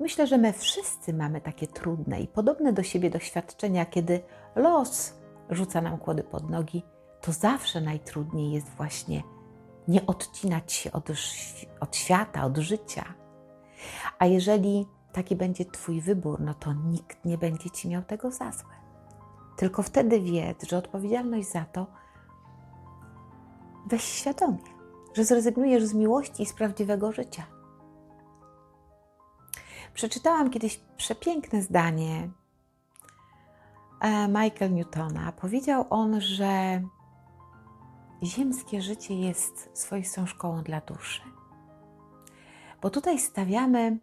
Myślę, 0.00 0.26
że 0.26 0.38
my 0.38 0.52
wszyscy 0.52 1.14
mamy 1.14 1.40
takie 1.40 1.66
trudne 1.66 2.20
i 2.20 2.28
podobne 2.28 2.72
do 2.72 2.82
siebie 2.82 3.10
doświadczenia, 3.10 3.86
kiedy 3.86 4.20
los 4.56 5.14
rzuca 5.50 5.80
nam 5.80 5.98
kłody 5.98 6.22
pod 6.22 6.50
nogi, 6.50 6.82
to 7.20 7.32
zawsze 7.32 7.80
najtrudniej 7.80 8.52
jest 8.52 8.68
właśnie 8.68 9.22
nie 9.88 10.06
odcinać 10.06 10.72
się 10.72 10.92
od, 10.92 11.08
od 11.80 11.96
świata, 11.96 12.44
od 12.44 12.56
życia. 12.56 13.04
A 14.18 14.26
jeżeli 14.26 14.86
taki 15.18 15.36
będzie 15.36 15.64
Twój 15.64 16.00
wybór, 16.00 16.40
no 16.40 16.54
to 16.54 16.72
nikt 16.72 17.24
nie 17.24 17.38
będzie 17.38 17.70
Ci 17.70 17.88
miał 17.88 18.02
tego 18.02 18.30
za 18.30 18.52
złe. 18.52 18.74
Tylko 19.56 19.82
wtedy 19.82 20.20
wiedz, 20.20 20.64
że 20.68 20.76
odpowiedzialność 20.78 21.50
za 21.50 21.64
to 21.64 21.86
weź 23.86 24.02
świadomie, 24.02 24.58
że 25.14 25.24
zrezygnujesz 25.24 25.84
z 25.84 25.94
miłości 25.94 26.42
i 26.42 26.46
z 26.46 26.52
prawdziwego 26.52 27.12
życia. 27.12 27.46
Przeczytałam 29.94 30.50
kiedyś 30.50 30.80
przepiękne 30.96 31.62
zdanie 31.62 32.30
e, 34.00 34.28
Michael 34.28 34.74
Newtona. 34.74 35.32
Powiedział 35.32 35.86
on, 35.90 36.20
że 36.20 36.82
ziemskie 38.22 38.82
życie 38.82 39.14
jest 39.14 39.70
swoistą 39.72 40.26
szkołą 40.26 40.62
dla 40.62 40.80
duszy. 40.80 41.22
Bo 42.82 42.90
tutaj 42.90 43.18
stawiamy 43.18 43.98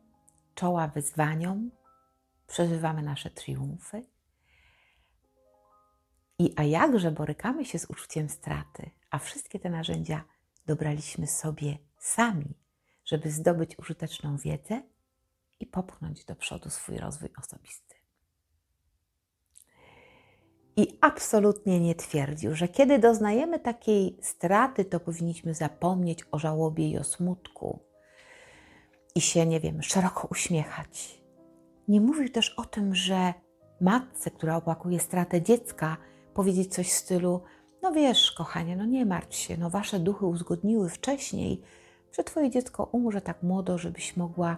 czoła 0.55 0.87
wyzwaniom, 0.87 1.71
przeżywamy 2.47 3.01
nasze 3.01 3.29
triumfy. 3.29 4.03
I 6.39 6.53
a 6.55 6.63
jakże 6.63 7.11
borykamy 7.11 7.65
się 7.65 7.79
z 7.79 7.85
uczuciem 7.85 8.29
straty, 8.29 8.91
a 9.09 9.19
wszystkie 9.19 9.59
te 9.59 9.69
narzędzia 9.69 10.23
dobraliśmy 10.65 11.27
sobie 11.27 11.77
sami, 11.97 12.53
żeby 13.05 13.31
zdobyć 13.31 13.79
użyteczną 13.79 14.37
wiedzę 14.37 14.81
i 15.59 15.65
popchnąć 15.65 16.25
do 16.25 16.35
przodu 16.35 16.69
swój 16.69 16.97
rozwój 16.97 17.29
osobisty. 17.37 17.95
I 20.77 20.97
absolutnie 21.01 21.79
nie 21.79 21.95
twierdził, 21.95 22.55
że 22.55 22.67
kiedy 22.67 22.99
doznajemy 22.99 23.59
takiej 23.59 24.17
straty, 24.21 24.85
to 24.85 24.99
powinniśmy 24.99 25.53
zapomnieć 25.53 26.25
o 26.31 26.39
żałobie 26.39 26.89
i 26.89 26.97
o 26.97 27.03
smutku 27.03 27.84
i 29.15 29.21
się, 29.21 29.45
nie 29.45 29.59
wiem, 29.59 29.83
szeroko 29.83 30.27
uśmiechać. 30.31 31.21
Nie 31.87 32.01
mówił 32.01 32.29
też 32.29 32.49
o 32.49 32.65
tym, 32.65 32.95
że 32.95 33.33
matce, 33.81 34.31
która 34.31 34.55
opłakuje 34.55 34.99
stratę 34.99 35.41
dziecka, 35.41 35.97
powiedzieć 36.33 36.73
coś 36.73 36.89
w 36.89 36.93
stylu: 36.93 37.41
No 37.81 37.91
wiesz, 37.91 38.31
kochanie, 38.31 38.75
no 38.75 38.85
nie 38.85 39.05
martw 39.05 39.35
się, 39.35 39.57
no 39.57 39.69
wasze 39.69 39.99
duchy 39.99 40.25
uzgodniły 40.25 40.89
wcześniej, 40.89 41.61
że 42.11 42.23
twoje 42.23 42.49
dziecko 42.49 42.89
umrze 42.91 43.21
tak 43.21 43.43
młodo, 43.43 43.77
żebyś 43.77 44.17
mogła 44.17 44.57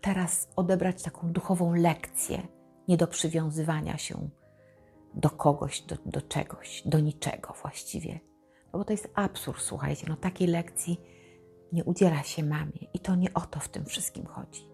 teraz 0.00 0.48
odebrać 0.56 1.02
taką 1.02 1.32
duchową 1.32 1.74
lekcję, 1.74 2.42
nie 2.88 2.96
do 2.96 3.06
przywiązywania 3.06 3.98
się 3.98 4.28
do 5.14 5.30
kogoś, 5.30 5.80
do, 5.80 5.96
do 6.06 6.22
czegoś, 6.22 6.82
do 6.86 7.00
niczego 7.00 7.54
właściwie. 7.62 8.20
No 8.72 8.78
bo 8.78 8.84
to 8.84 8.92
jest 8.92 9.10
absurd, 9.14 9.62
słuchajcie, 9.62 10.06
no 10.08 10.16
takiej 10.16 10.48
lekcji 10.48 11.00
nie 11.72 11.84
udziela 11.84 12.22
się 12.22 12.42
mamie 12.44 12.86
i 12.94 12.98
to 12.98 13.14
nie 13.14 13.34
o 13.34 13.40
to 13.40 13.60
w 13.60 13.68
tym 13.68 13.84
wszystkim 13.84 14.26
chodzi. 14.26 14.70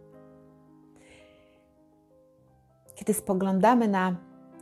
Kiedy 2.94 3.14
spoglądamy 3.14 3.88
na 3.88 4.16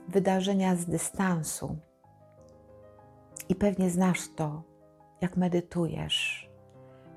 wydarzenia 0.09 0.77
z 0.77 0.87
dystansu 0.87 1.77
i 3.49 3.55
pewnie 3.55 3.91
znasz 3.91 4.35
to, 4.37 4.63
jak 5.21 5.37
medytujesz, 5.37 6.51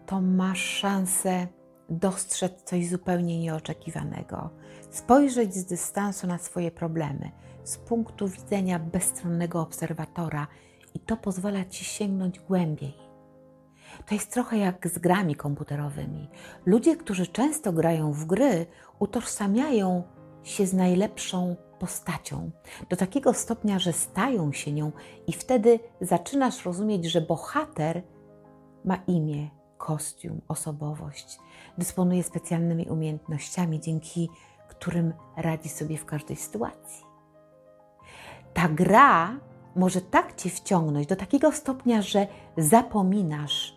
to 0.05 0.21
masz 0.21 0.59
szansę 0.59 1.47
dostrzec 1.89 2.63
coś 2.63 2.87
zupełnie 2.87 3.39
nieoczekiwanego, 3.39 4.49
spojrzeć 4.91 5.55
z 5.55 5.65
dystansu 5.65 6.27
na 6.27 6.37
swoje 6.37 6.71
problemy, 6.71 7.31
z 7.63 7.77
punktu 7.77 8.27
widzenia 8.27 8.79
bezstronnego 8.79 9.61
obserwatora 9.61 10.47
i 10.93 10.99
to 10.99 11.17
pozwala 11.17 11.65
ci 11.65 11.85
sięgnąć 11.85 12.39
głębiej. 12.39 13.06
To 14.05 14.15
jest 14.15 14.33
trochę 14.33 14.57
jak 14.57 14.87
z 14.87 14.97
grami 14.97 15.35
komputerowymi. 15.35 16.29
Ludzie, 16.65 16.95
którzy 16.95 17.27
często 17.27 17.73
grają 17.73 18.11
w 18.11 18.25
gry, 18.25 18.65
utożsamiają 18.99 20.03
się 20.43 20.67
z 20.67 20.73
najlepszą 20.73 21.55
postacią, 21.79 22.51
do 22.89 22.95
takiego 22.95 23.33
stopnia, 23.33 23.79
że 23.79 23.93
stają 23.93 24.51
się 24.51 24.71
nią, 24.71 24.91
i 25.27 25.33
wtedy 25.33 25.79
zaczynasz 26.01 26.65
rozumieć, 26.65 27.05
że 27.05 27.21
bohater 27.21 28.01
ma 28.85 28.95
imię, 29.07 29.49
kostium, 29.77 30.41
osobowość, 30.47 31.39
dysponuje 31.77 32.23
specjalnymi 32.23 32.85
umiejętnościami, 32.89 33.79
dzięki 33.79 34.29
którym 34.67 35.13
radzi 35.37 35.69
sobie 35.69 35.97
w 35.97 36.05
każdej 36.05 36.37
sytuacji. 36.37 37.05
Ta 38.53 38.69
gra 38.69 39.39
może 39.75 40.01
tak 40.01 40.35
cię 40.35 40.49
wciągnąć 40.49 41.07
do 41.07 41.15
takiego 41.15 41.51
stopnia, 41.51 42.01
że 42.01 42.27
zapominasz 42.57 43.76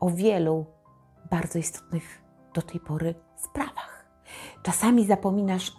o 0.00 0.10
wielu 0.10 0.66
bardzo 1.30 1.58
istotnych 1.58 2.22
do 2.54 2.62
tej 2.62 2.80
pory 2.80 3.14
sprawach. 3.36 4.06
Czasami 4.62 5.06
zapominasz 5.06 5.72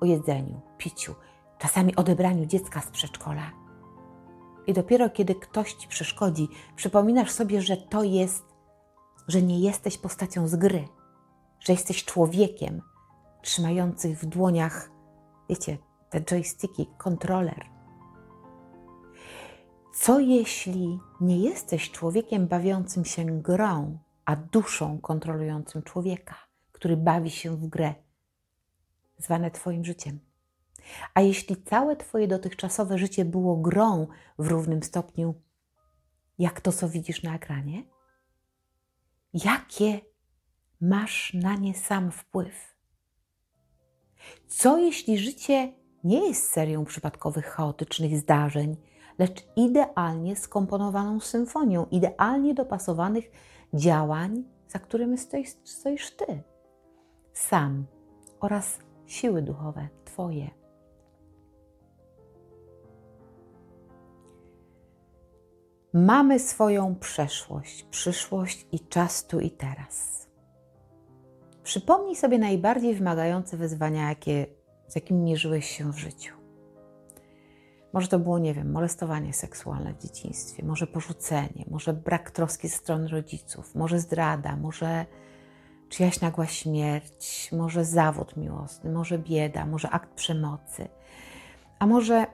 o 0.00 0.06
jedzeniu, 0.06 0.60
piciu, 0.78 1.14
czasami 1.58 1.96
odebraniu 1.96 2.46
dziecka 2.46 2.80
z 2.80 2.90
przedszkola. 2.90 3.50
I 4.66 4.72
dopiero 4.72 5.10
kiedy 5.10 5.34
ktoś 5.34 5.72
ci 5.72 5.88
przeszkodzi, 5.88 6.48
przypominasz 6.76 7.30
sobie, 7.30 7.62
że 7.62 7.76
to 7.76 8.02
jest 8.02 8.56
że 9.28 9.42
nie 9.42 9.60
jesteś 9.60 9.98
postacią 9.98 10.48
z 10.48 10.56
gry, 10.56 10.88
że 11.60 11.72
jesteś 11.72 12.04
człowiekiem 12.04 12.82
trzymających 13.42 14.18
w 14.18 14.26
dłoniach, 14.26 14.90
wiecie, 15.48 15.78
te 16.10 16.20
joysticki, 16.20 16.86
kontroler. 16.98 17.75
Co 20.00 20.20
jeśli 20.20 20.98
nie 21.20 21.38
jesteś 21.38 21.90
człowiekiem 21.90 22.46
bawiącym 22.46 23.04
się 23.04 23.24
grą, 23.42 23.98
a 24.24 24.36
duszą 24.36 24.98
kontrolującym 24.98 25.82
człowieka, 25.82 26.34
który 26.72 26.96
bawi 26.96 27.30
się 27.30 27.56
w 27.56 27.66
grę, 27.66 27.94
zwane 29.18 29.50
Twoim 29.50 29.84
życiem? 29.84 30.20
A 31.14 31.20
jeśli 31.20 31.62
całe 31.62 31.96
Twoje 31.96 32.28
dotychczasowe 32.28 32.98
życie 32.98 33.24
było 33.24 33.56
grą 33.56 34.06
w 34.38 34.46
równym 34.46 34.82
stopniu, 34.82 35.34
jak 36.38 36.60
to, 36.60 36.72
co 36.72 36.88
widzisz 36.88 37.22
na 37.22 37.34
ekranie? 37.34 37.82
jakie 39.44 40.00
masz 40.80 41.34
na 41.34 41.54
nie 41.54 41.74
sam 41.74 42.10
wpływ. 42.10 42.76
Co 44.48 44.78
jeśli 44.78 45.18
życie 45.18 45.72
nie 46.04 46.28
jest 46.28 46.50
serią 46.50 46.84
przypadkowych, 46.84 47.46
chaotycznych 47.46 48.18
zdarzeń, 48.18 48.76
lecz 49.18 49.46
idealnie 49.56 50.36
skomponowaną 50.36 51.20
symfonią, 51.20 51.86
idealnie 51.90 52.54
dopasowanych 52.54 53.30
działań, 53.74 54.44
za 54.68 54.78
którymi 54.78 55.18
stoisz, 55.18 55.50
stoisz 55.64 56.10
Ty, 56.10 56.42
sam 57.32 57.86
oraz 58.40 58.78
siły 59.06 59.42
duchowe 59.42 59.88
Twoje. 60.04 60.50
Mamy 65.92 66.38
swoją 66.38 66.94
przeszłość, 66.94 67.82
przyszłość 67.82 68.66
i 68.72 68.80
czas 68.80 69.26
tu 69.26 69.40
i 69.40 69.50
teraz. 69.50 70.26
Przypomnij 71.62 72.16
sobie 72.16 72.38
najbardziej 72.38 72.94
wymagające 72.94 73.56
wyzwania, 73.56 74.08
jakie, 74.08 74.46
z 74.88 74.94
jakimi 74.94 75.20
mierzyłeś 75.20 75.66
się 75.70 75.92
w 75.92 75.98
życiu. 75.98 76.35
Może 77.96 78.08
to 78.08 78.18
było, 78.18 78.38
nie 78.38 78.54
wiem, 78.54 78.72
molestowanie 78.72 79.32
seksualne 79.32 79.94
w 79.94 80.02
dzieciństwie, 80.02 80.64
może 80.64 80.86
porzucenie, 80.86 81.64
może 81.70 81.92
brak 81.92 82.30
troski 82.30 82.68
ze 82.68 82.76
strony 82.76 83.08
rodziców, 83.08 83.74
może 83.74 84.00
zdrada, 84.00 84.56
może 84.56 85.06
czyjaś 85.88 86.20
nagła 86.20 86.46
śmierć, 86.46 87.52
może 87.52 87.84
zawód 87.84 88.36
miłosny, 88.36 88.92
może 88.92 89.18
bieda, 89.18 89.66
może 89.66 89.90
akt 89.90 90.14
przemocy, 90.14 90.88
a 91.78 91.86
może 91.86 92.26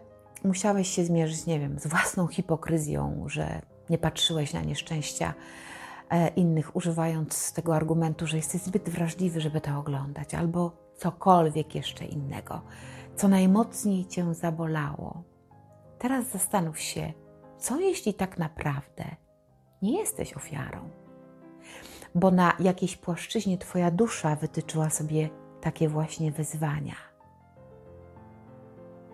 musiałeś 0.45 0.89
się 0.89 1.05
zmierzyć, 1.05 1.47
nie 1.47 1.61
wiem, 1.61 1.79
z 1.79 1.87
własną 1.87 2.27
hipokryzją, 2.27 3.25
że 3.27 3.63
nie 3.91 3.99
patrzyłeś 3.99 4.53
na 4.53 4.61
nieszczęścia 4.61 5.35
e, 6.11 6.29
innych, 6.29 6.77
używając 6.77 7.53
tego 7.53 7.77
argumentu, 7.77 8.27
że 8.27 8.37
jesteś 8.37 8.61
zbyt 8.61 8.89
wrażliwy, 8.89 9.41
żeby 9.41 9.61
to 9.61 9.79
oglądać, 9.79 10.35
albo 10.35 10.73
cokolwiek 10.97 11.75
jeszcze 11.75 12.05
innego, 12.05 12.63
co 13.17 13.29
najmocniej 13.29 14.07
cię 14.07 14.35
zabolało. 14.35 15.32
Teraz 16.03 16.27
zastanów 16.27 16.81
się, 16.81 17.13
co 17.59 17.81
jeśli 17.81 18.15
tak 18.15 18.39
naprawdę 18.39 19.05
nie 19.83 19.99
jesteś 19.99 20.35
ofiarą? 20.35 20.91
Bo 22.15 22.31
na 22.31 22.53
jakiejś 22.59 22.97
płaszczyźnie 22.97 23.59
Twoja 23.59 23.91
dusza 23.91 24.37
wytyczyła 24.37 24.91
sobie 24.91 25.31
takie 25.61 25.89
właśnie 25.89 26.33
wyzwania 26.33 27.13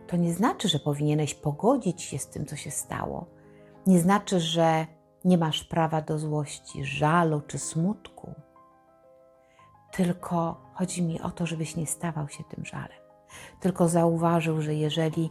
to 0.09 0.17
nie 0.17 0.33
znaczy, 0.33 0.69
że 0.69 0.79
powinieneś 0.79 1.35
pogodzić 1.35 2.03
się 2.03 2.19
z 2.19 2.29
tym, 2.29 2.47
co 2.47 2.57
się 2.57 2.71
stało. 2.71 3.27
Nie 3.87 4.01
znaczy, 4.01 4.41
że 4.41 4.87
Nie 5.25 5.39
masz 5.39 5.65
prawa 5.65 6.01
do 6.03 6.19
złości, 6.19 6.85
żalu 6.85 7.41
czy 7.41 7.59
smutku. 7.59 8.35
Tylko 9.93 10.61
chodzi 10.75 11.03
mi 11.03 11.21
o 11.21 11.31
to, 11.31 11.47
żebyś 11.47 11.77
nie 11.77 11.87
stawał 11.87 12.29
się 12.29 12.45
tym 12.45 12.65
żalem. 12.65 12.99
Tylko 13.61 13.89
zauważył, 13.89 14.63
że 14.63 14.75
jeżeli 14.75 15.31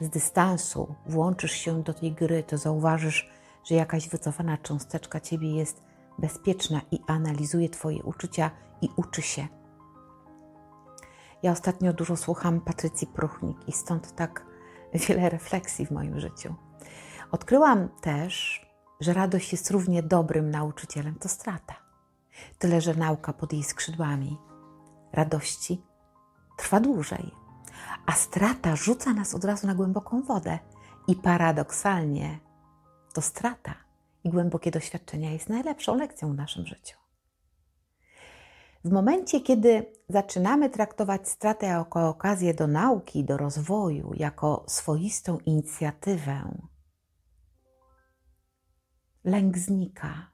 z 0.00 0.08
dystansu 0.08 0.94
włączysz 1.06 1.52
się 1.52 1.82
do 1.82 1.94
tej 1.94 2.12
gry, 2.12 2.42
to 2.42 2.58
zauważysz, 2.58 3.30
że 3.64 3.74
jakaś 3.74 4.08
wycofana 4.08 4.58
cząsteczka 4.58 5.20
ciebie 5.20 5.54
jest 5.54 5.82
bezpieczna 6.18 6.80
i 6.90 6.98
analizuje 7.06 7.68
Twoje 7.68 8.02
uczucia 8.02 8.50
i 8.82 8.88
uczy 8.96 9.22
się. 9.22 9.48
Ja 11.42 11.52
ostatnio 11.52 11.92
dużo 11.92 12.16
słucham 12.16 12.60
Patrycji 12.60 13.06
Pruchnik 13.06 13.68
i 13.68 13.72
stąd 13.72 14.14
tak 14.16 14.46
wiele 14.94 15.28
refleksji 15.28 15.86
w 15.86 15.90
moim 15.90 16.20
życiu. 16.20 16.54
Odkryłam 17.30 17.88
też, 17.88 18.66
że 19.00 19.12
radość 19.12 19.52
jest 19.52 19.70
równie 19.70 20.02
dobrym 20.02 20.50
nauczycielem 20.50 21.14
to 21.14 21.28
strata. 21.28 21.74
Tyle, 22.58 22.80
że 22.80 22.94
nauka 22.94 23.32
pod 23.32 23.52
jej 23.52 23.62
skrzydłami 23.62 24.38
radości 25.12 25.82
trwa 26.56 26.80
dłużej, 26.80 27.32
a 28.06 28.12
strata 28.12 28.76
rzuca 28.76 29.12
nas 29.12 29.34
od 29.34 29.44
razu 29.44 29.66
na 29.66 29.74
głęboką 29.74 30.22
wodę. 30.22 30.58
I 31.08 31.16
paradoksalnie 31.16 32.38
to 33.14 33.22
strata 33.22 33.74
i 34.24 34.30
głębokie 34.30 34.70
doświadczenia 34.70 35.32
jest 35.32 35.48
najlepszą 35.48 35.96
lekcją 35.96 36.32
w 36.32 36.36
naszym 36.36 36.66
życiu. 36.66 36.96
W 38.84 38.92
momencie, 38.92 39.40
kiedy 39.40 39.92
zaczynamy 40.08 40.70
traktować 40.70 41.28
stratę 41.28 41.66
jako 41.66 42.08
okazję 42.08 42.54
do 42.54 42.66
nauki, 42.66 43.24
do 43.24 43.36
rozwoju, 43.36 44.12
jako 44.14 44.64
swoistą 44.66 45.38
inicjatywę, 45.38 46.58
lęk 49.24 49.58
znika. 49.58 50.30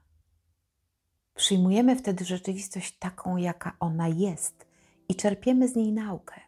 Przyjmujemy 1.35 1.95
wtedy 1.95 2.25
rzeczywistość 2.25 2.97
taką, 2.99 3.37
jaka 3.37 3.75
ona 3.79 4.07
jest 4.07 4.67
i 5.09 5.15
czerpiemy 5.15 5.67
z 5.67 5.75
niej 5.75 5.93
naukę. 5.93 6.42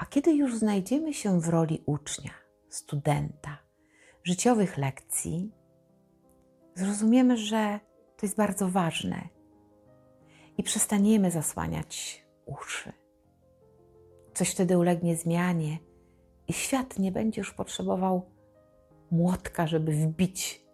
A 0.00 0.06
kiedy 0.06 0.32
już 0.32 0.58
znajdziemy 0.58 1.14
się 1.14 1.40
w 1.40 1.48
roli 1.48 1.82
ucznia, 1.86 2.30
studenta, 2.68 3.58
życiowych 4.24 4.78
lekcji, 4.78 5.52
zrozumiemy, 6.74 7.36
że 7.36 7.80
to 8.16 8.26
jest 8.26 8.36
bardzo 8.36 8.68
ważne 8.68 9.28
i 10.58 10.62
przestaniemy 10.62 11.30
zasłaniać 11.30 12.24
uszy. 12.46 12.92
Coś 14.34 14.50
wtedy 14.50 14.78
ulegnie 14.78 15.16
zmianie 15.16 15.78
i 16.48 16.52
świat 16.52 16.98
nie 16.98 17.12
będzie 17.12 17.40
już 17.40 17.54
potrzebował 17.54 18.30
młotka, 19.10 19.66
żeby 19.66 19.92
wbić 19.92 20.66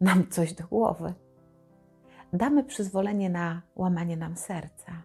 nam 0.00 0.28
coś 0.28 0.52
do 0.52 0.64
głowy. 0.64 1.14
Damy 2.32 2.64
przyzwolenie 2.64 3.30
na 3.30 3.62
łamanie 3.76 4.16
nam 4.16 4.36
serca. 4.36 5.02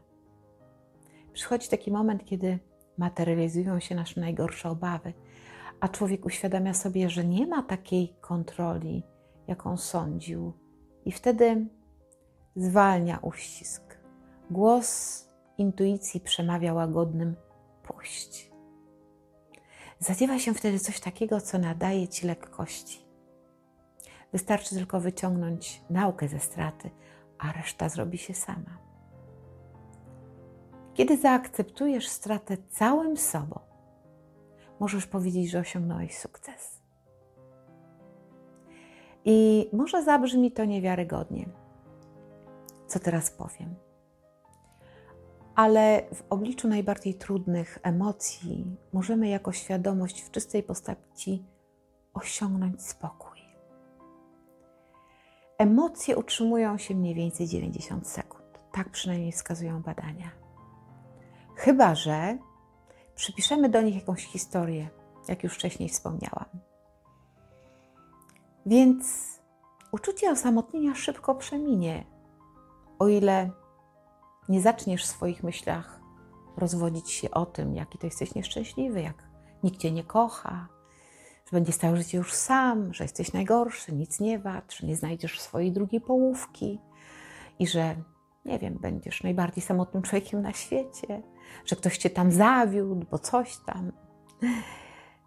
Przychodzi 1.33 1.69
taki 1.69 1.91
moment, 1.91 2.25
kiedy 2.25 2.60
materializują 2.97 3.79
się 3.79 3.95
nasze 3.95 4.21
najgorsze 4.21 4.69
obawy, 4.69 5.13
a 5.79 5.88
człowiek 5.88 6.25
uświadamia 6.25 6.73
sobie, 6.73 7.10
że 7.10 7.25
nie 7.25 7.47
ma 7.47 7.63
takiej 7.63 8.15
kontroli, 8.21 9.03
jaką 9.47 9.77
sądził, 9.77 10.53
i 11.05 11.12
wtedy 11.12 11.67
zwalnia 12.55 13.19
uścisk. 13.21 13.97
Głos 14.51 15.23
intuicji 15.57 16.19
przemawia 16.19 16.73
łagodnym 16.73 17.36
puść. 17.83 18.51
Zadziewa 19.99 20.39
się 20.39 20.53
wtedy 20.53 20.79
coś 20.79 20.99
takiego, 20.99 21.41
co 21.41 21.57
nadaje 21.57 22.07
ci 22.07 22.27
lekkości. 22.27 23.07
Wystarczy 24.33 24.75
tylko 24.75 24.99
wyciągnąć 24.99 25.81
naukę 25.89 26.27
ze 26.27 26.39
straty, 26.39 26.89
a 27.38 27.51
reszta 27.51 27.89
zrobi 27.89 28.17
się 28.17 28.33
sama. 28.33 28.87
Kiedy 30.97 31.17
zaakceptujesz 31.17 32.07
stratę 32.07 32.57
całym 32.69 33.17
sobą, 33.17 33.60
możesz 34.79 35.07
powiedzieć, 35.07 35.49
że 35.49 35.60
osiągnąłeś 35.60 36.17
sukces. 36.17 36.81
I 39.25 39.69
może 39.73 40.03
zabrzmi 40.03 40.51
to 40.51 40.65
niewiarygodnie, 40.65 41.49
co 42.88 42.99
teraz 42.99 43.31
powiem. 43.31 43.75
Ale 45.55 46.03
w 46.13 46.23
obliczu 46.29 46.67
najbardziej 46.67 47.15
trudnych 47.15 47.79
emocji 47.83 48.65
możemy 48.93 49.27
jako 49.27 49.51
świadomość 49.51 50.21
w 50.21 50.31
czystej 50.31 50.63
postaci 50.63 51.45
osiągnąć 52.13 52.83
spokój. 52.83 53.39
Emocje 55.57 56.17
utrzymują 56.17 56.77
się 56.77 56.95
mniej 56.95 57.15
więcej 57.15 57.47
90 57.47 58.07
sekund. 58.07 58.43
Tak 58.71 58.89
przynajmniej 58.89 59.31
wskazują 59.31 59.81
badania. 59.81 60.46
Chyba, 61.58 61.96
że 61.96 62.38
przypiszemy 63.15 63.70
do 63.70 63.82
nich 63.82 63.96
jakąś 63.96 64.26
historię, 64.26 64.89
jak 65.28 65.43
już 65.43 65.54
wcześniej 65.54 65.89
wspomniałam. 65.89 66.46
Więc 68.65 69.06
uczucie 69.91 70.32
osamotnienia 70.32 70.96
szybko 70.96 71.36
przeminie, 71.36 72.06
o 73.00 73.08
ile 73.08 73.50
nie 74.50 74.62
zaczniesz 74.62 75.04
w 75.04 75.08
swoich 75.08 75.43
myślach 75.43 76.00
rozwodzić 76.58 77.12
się 77.12 77.32
o 77.32 77.46
tym, 77.46 77.76
jaki 77.76 77.98
to 77.98 78.08
jesteś 78.08 78.36
nieszczęśliwy, 78.36 79.02
jak 79.02 79.24
nikt 79.63 79.80
cię 79.80 79.91
nie 79.91 80.04
kocha, 80.04 80.67
że 81.46 81.52
będziesz 81.52 81.78
całe 81.78 81.98
życie 81.98 82.17
już 82.17 82.34
sam, 82.34 82.93
że 82.93 83.04
jesteś 83.04 83.34
najgorszy, 83.34 83.93
nic 83.93 84.20
nie 84.20 84.39
wad, 84.39 84.74
że 84.74 84.88
nie 84.88 84.96
znajdziesz 84.96 85.41
swojej 85.41 85.72
drugiej 85.72 86.02
połówki 86.02 86.80
i 87.60 87.67
że, 87.67 87.96
nie 88.47 88.60
wiem, 88.60 88.77
będziesz 88.81 89.23
najbardziej 89.23 89.63
samotnym 89.63 90.03
człowiekiem 90.03 90.41
na 90.41 90.53
świecie, 90.53 91.21
że 91.65 91.75
ktoś 91.75 91.97
cię 91.97 92.10
tam 92.10 92.31
zawiódł, 92.31 93.05
bo 93.12 93.19
coś 93.19 93.57
tam. 93.57 93.91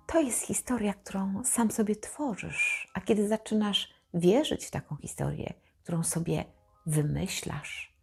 To 0.06 0.20
jest 0.20 0.42
historia, 0.42 0.94
którą 0.94 1.44
sam 1.44 1.70
sobie 1.70 1.96
tworzysz, 1.96 2.90
a 2.94 3.00
kiedy 3.00 3.28
zaczynasz 3.28 3.94
wierzyć 4.14 4.64
w 4.64 4.70
taką 4.70 4.96
historię, 4.96 5.54
którą 5.82 6.02
sobie 6.04 6.44
wymyślasz, 6.86 7.96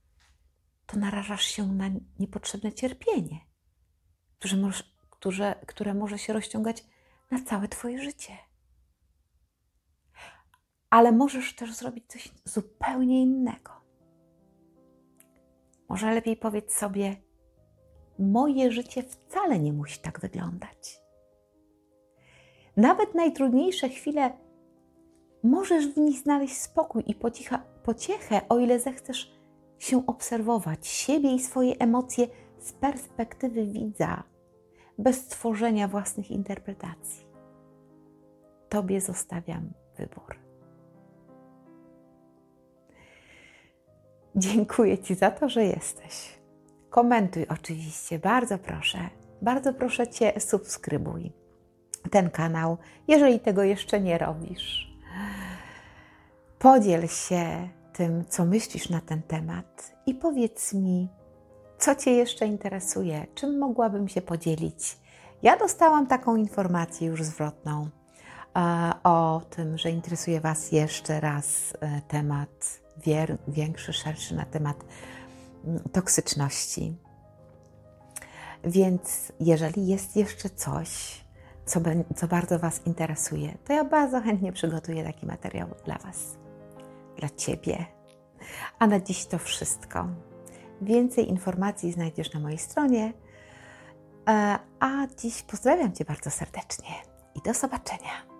to 0.86 1.00
narażasz 1.00 1.44
się 1.44 1.68
na 1.68 1.86
niepotrzebne 2.20 2.74
cierpienie, 2.74 3.40
które 4.40 4.58
może, 4.58 4.84
które, 5.10 5.56
które 5.68 5.94
może 5.94 6.18
się 6.18 6.34
rozciągać 6.34 6.86
na 7.32 7.44
całe 7.44 7.68
Twoje 7.68 8.04
życie. 8.04 8.38
Ale 10.90 11.12
możesz 11.12 11.56
też 11.56 11.74
zrobić 11.74 12.08
coś 12.08 12.32
zupełnie 12.46 13.22
innego. 13.22 13.77
Może 15.90 16.14
lepiej 16.14 16.38
powiedz 16.38 16.74
sobie: 16.74 17.16
Moje 18.20 18.72
życie 18.72 19.04
wcale 19.04 19.60
nie 19.60 19.74
musi 19.74 20.00
tak 20.00 20.20
wyglądać. 20.20 21.02
Nawet 22.78 23.16
najtrudniejsze 23.16 23.90
chwile 23.90 24.32
możesz 25.44 25.88
w 25.88 25.98
nich 25.98 26.20
znaleźć 26.20 26.58
spokój 26.58 27.04
i 27.08 27.16
pocicha, 27.16 27.64
pociechę, 27.84 28.42
o 28.50 28.60
ile 28.60 28.80
zechcesz 28.80 29.38
się 29.80 30.06
obserwować 30.08 30.88
siebie 30.88 31.32
i 31.32 31.40
swoje 31.40 31.78
emocje 31.80 32.28
z 32.60 32.74
perspektywy 32.74 33.66
widza 33.66 34.24
bez 34.98 35.28
tworzenia 35.28 35.88
własnych 35.88 36.32
interpretacji. 36.32 37.28
Tobie 38.70 39.02
zostawiam 39.02 39.70
wybór. 39.98 40.47
Dziękuję 44.38 44.98
Ci 44.98 45.16
za 45.16 45.32
to, 45.32 45.50
że 45.50 45.64
jesteś. 45.64 46.40
Komentuj 46.90 47.46
oczywiście, 47.50 48.20
bardzo 48.20 48.58
proszę. 48.58 49.00
Bardzo 49.42 49.74
proszę 49.74 50.08
Cię, 50.08 50.34
subskrybuj 50.40 51.32
ten 52.12 52.30
kanał, 52.30 52.78
jeżeli 53.08 53.40
tego 53.40 53.64
jeszcze 53.64 54.02
nie 54.02 54.18
robisz. 54.18 54.94
Podziel 56.60 57.08
się 57.08 57.70
tym, 57.94 58.26
co 58.30 58.46
myślisz 58.46 58.90
na 58.90 59.02
ten 59.02 59.22
temat 59.22 59.96
i 60.06 60.14
powiedz 60.16 60.74
mi, 60.74 61.10
co 61.78 61.96
Cię 61.96 62.12
jeszcze 62.12 62.46
interesuje? 62.46 63.26
Czym 63.36 63.58
mogłabym 63.58 64.08
się 64.08 64.22
podzielić? 64.22 64.98
Ja 65.44 65.58
dostałam 65.58 66.08
taką 66.08 66.36
informację 66.36 67.08
już 67.08 67.24
zwrotną 67.24 67.90
e, 68.56 68.92
o 69.04 69.42
tym, 69.50 69.78
że 69.78 69.90
interesuje 69.90 70.42
Was 70.42 70.72
jeszcze 70.72 71.20
raz 71.20 71.74
e, 71.82 72.02
temat 72.08 72.87
większy, 73.48 73.94
szerszy 73.94 74.36
na 74.36 74.46
temat 74.46 74.86
mm, 75.66 75.84
toksyczności. 75.92 76.96
Więc 78.64 79.32
jeżeli 79.40 79.88
jest 79.88 80.16
jeszcze 80.16 80.50
coś, 80.50 81.22
co, 81.66 81.80
co 82.16 82.28
bardzo 82.28 82.60
Was 82.60 82.82
interesuje, 82.86 83.58
to 83.66 83.74
ja 83.74 83.84
bardzo 83.84 84.22
chętnie 84.22 84.52
przygotuję 84.52 85.04
taki 85.04 85.26
materiał 85.26 85.68
dla 85.86 85.98
Was, 85.98 86.38
dla 87.18 87.30
Ciebie. 87.30 87.86
A 88.80 88.88
na 88.88 89.00
dziś 89.00 89.26
to 89.26 89.38
wszystko. 89.38 90.08
Więcej 90.82 91.30
informacji 91.30 91.92
znajdziesz 91.92 92.34
na 92.34 92.40
mojej 92.40 92.58
stronie. 92.58 93.14
E, 94.30 94.60
a 94.80 95.08
dziś 95.22 95.44
pozdrawiam 95.44 95.94
Cię 95.94 96.06
bardzo 96.06 96.30
serdecznie 96.30 96.90
i 97.36 97.42
do 97.42 97.54
zobaczenia. 97.54 98.37